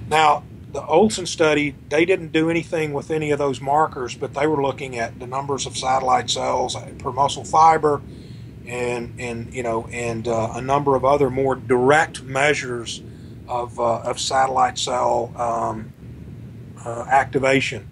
[0.09, 0.43] Now,
[0.73, 4.63] the Olsen study, they didn't do anything with any of those markers, but they were
[4.63, 8.01] looking at the numbers of satellite cells per muscle fiber
[8.67, 13.03] and, and you know, and uh, a number of other more direct measures
[13.49, 15.93] of, uh, of satellite cell um,
[16.85, 17.91] uh, activation.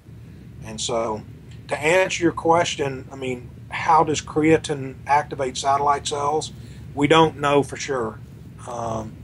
[0.64, 1.23] And so,
[1.69, 6.53] to answer your question, I mean, how does creatine activate satellite cells?
[6.95, 8.19] We don't know for sure.
[8.66, 9.14] Um,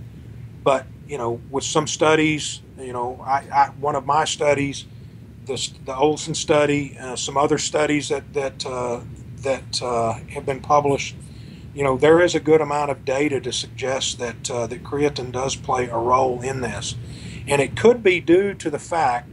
[0.63, 4.87] but, you know, with some studies, you know, I, I one of my studies,
[5.47, 9.01] the, the Olsen study, uh, some other studies that, that, uh,
[9.39, 11.17] that uh, have been published,
[11.75, 15.33] you know, there is a good amount of data to suggest that, uh, that creatine
[15.33, 16.95] does play a role in this.
[17.47, 19.29] And it could be due to the fact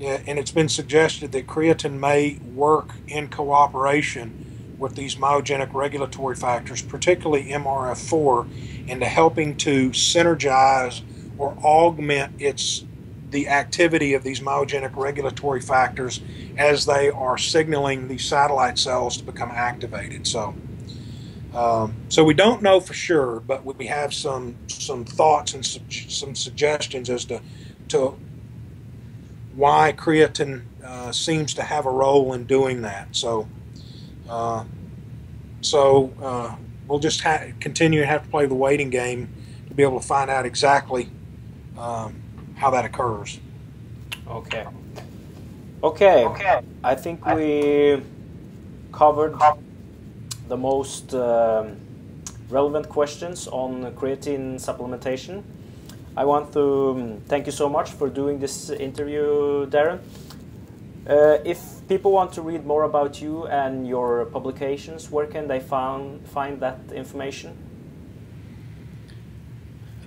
[0.00, 6.82] and it's been suggested that creatine may work in cooperation with these myogenic regulatory factors,
[6.82, 11.02] particularly MRF4, into helping to synergize
[11.38, 12.84] or augment its
[13.30, 16.20] the activity of these myogenic regulatory factors
[16.58, 20.26] as they are signaling these satellite cells to become activated.
[20.26, 20.54] So,
[21.54, 25.82] um, so we don't know for sure, but we have some some thoughts and some,
[25.90, 27.40] some suggestions as to
[27.88, 28.18] to
[29.54, 33.08] why creatine uh, seems to have a role in doing that.
[33.14, 33.48] So,
[34.28, 34.64] uh,
[35.60, 36.56] so uh,
[36.88, 39.32] we'll just ha- continue to have to play the waiting game
[39.68, 41.10] to be able to find out exactly
[41.78, 42.20] um,
[42.56, 43.40] how that occurs.
[44.26, 44.64] Okay.
[45.82, 46.24] Okay.
[46.24, 46.60] Okay.
[46.82, 48.02] I think we
[48.92, 49.34] covered
[50.52, 51.80] the most um,
[52.50, 55.42] relevant questions on creatine supplementation.
[56.14, 59.24] I want to um, thank you so much for doing this interview,
[59.70, 60.00] Darryn.
[61.08, 65.58] Uh, if people want to read more about you and your publications, where can they
[65.58, 67.56] found, find that information?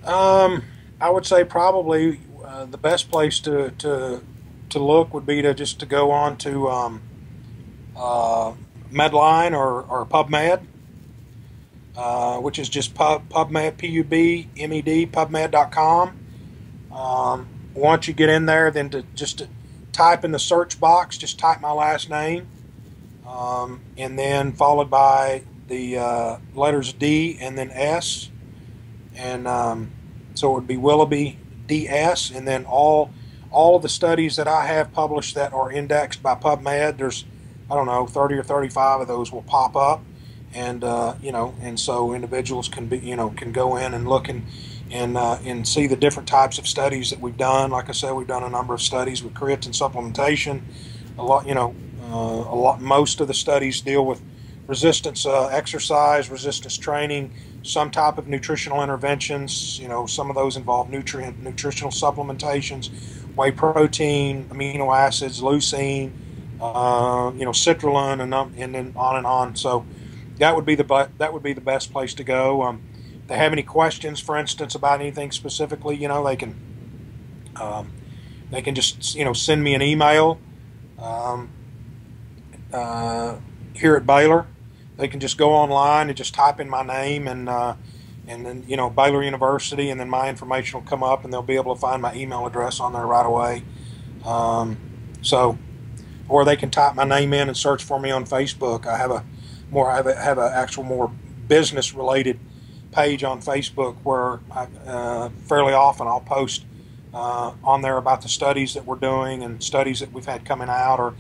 [0.04, 0.64] Um,
[1.02, 4.22] I would say probably uh, the best place to, to
[4.70, 7.02] to look would be to just to go on to um,
[7.96, 8.54] uh,
[8.92, 10.66] Medline or, or PubMed,
[11.98, 16.20] uh, which is just pub, PubMed, P-U-B-M-E-D, PubMed.com.
[16.92, 19.48] Um, once you get in there, then to just to
[19.92, 22.48] type in the search box, just type my last name,
[23.28, 28.30] um, and then followed by the uh, letters D and then S,
[29.16, 29.92] and um,
[30.36, 33.12] so it would be Willoughby DS, and then all
[33.52, 36.98] all of the studies that I have published that are indexed by PubMed.
[36.98, 37.26] There's
[37.70, 40.04] I don't know 30 or 35 of those will pop up,
[40.54, 44.08] and uh, you know, and so individuals can be you know can go in and
[44.08, 44.46] look and
[44.92, 47.72] and uh, and see the different types of studies that we've done.
[47.72, 50.62] Like I said, we've done a number of studies with creatine supplementation.
[51.18, 52.82] A lot, you know, uh, a lot.
[52.82, 54.22] Most of the studies deal with
[54.68, 59.80] resistance uh, exercise, resistance training, some type of nutritional interventions.
[59.80, 62.92] You know, some of those involve nutrient nutritional supplementations,
[63.36, 66.12] whey protein, amino acids, leucine,
[66.62, 69.56] uh, you know, citrulline, and and then on and on.
[69.56, 69.86] So
[70.38, 72.64] that would be the that would be the best place to go.
[72.64, 72.82] Um,
[73.22, 76.56] if they have any questions, for instance, about anything specifically, you know, they can
[77.56, 77.92] um,
[78.52, 80.40] they can just you know send me an email
[81.00, 81.50] um,
[82.74, 83.38] uh,
[83.74, 84.48] here at Baylor
[84.98, 87.76] they can just go online and just type in my name and uh,
[88.28, 91.42] and then you know Baylor University, and then my information will come up, and they'll
[91.42, 93.64] be able to find my email address on there right away.
[94.24, 94.78] Um,
[95.22, 95.58] so,
[96.28, 98.86] or they can type my name in and search for me on Facebook.
[98.86, 99.24] I have a
[99.72, 101.12] more I have a, have actual more
[101.48, 102.40] business related
[102.92, 106.66] page on Facebook where I, uh, fairly often I'll post
[107.14, 110.70] uh, on there about the studies that we're doing and studies that we've had coming
[110.70, 111.14] out, or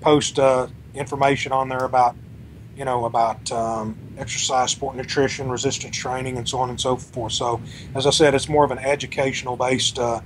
[0.00, 2.16] post uh, information on there about
[2.76, 7.32] you know, about um, exercise, sport nutrition, resistance training, and so on and so forth.
[7.32, 7.60] So,
[7.94, 10.20] as I said, it's more of an educational based uh,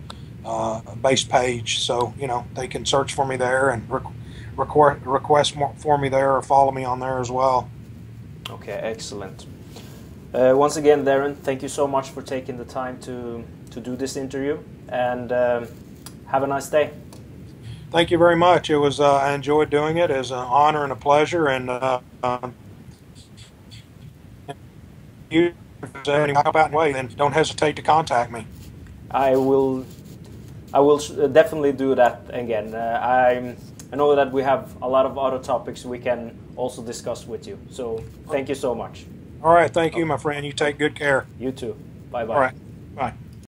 [0.45, 1.81] uh, based page.
[1.81, 3.89] So, you know, they can search for me there and
[4.57, 7.71] request request for me there or follow me on there as well.
[8.51, 9.47] Okay, excellent.
[10.35, 13.97] Uh, once again, Darryn, thank you so much for taking the time to to do
[13.97, 15.69] this interview, and um,
[16.27, 16.91] have a nice day
[17.91, 18.71] thank you very much.
[18.71, 20.11] It was uh, I enjoyed doing it.
[20.11, 21.47] It's an honor and a pleasure.
[21.49, 22.55] And uh, um,
[25.31, 25.55] you
[26.07, 28.47] any about way, then don't hesitate to contact me.
[29.11, 29.87] I will.
[30.75, 32.75] I will definitely do that again.
[32.75, 33.57] Uh, I
[33.93, 37.47] I know that we have a lot of other topics we can also discuss with
[37.47, 37.59] you.
[37.71, 39.05] So thank you so much.
[39.43, 40.45] All right, thank you, my friend.
[40.45, 41.27] You take good care.
[41.39, 41.77] You too.
[42.11, 42.35] Bye bye.
[42.35, 42.55] All right,
[42.97, 43.15] bye.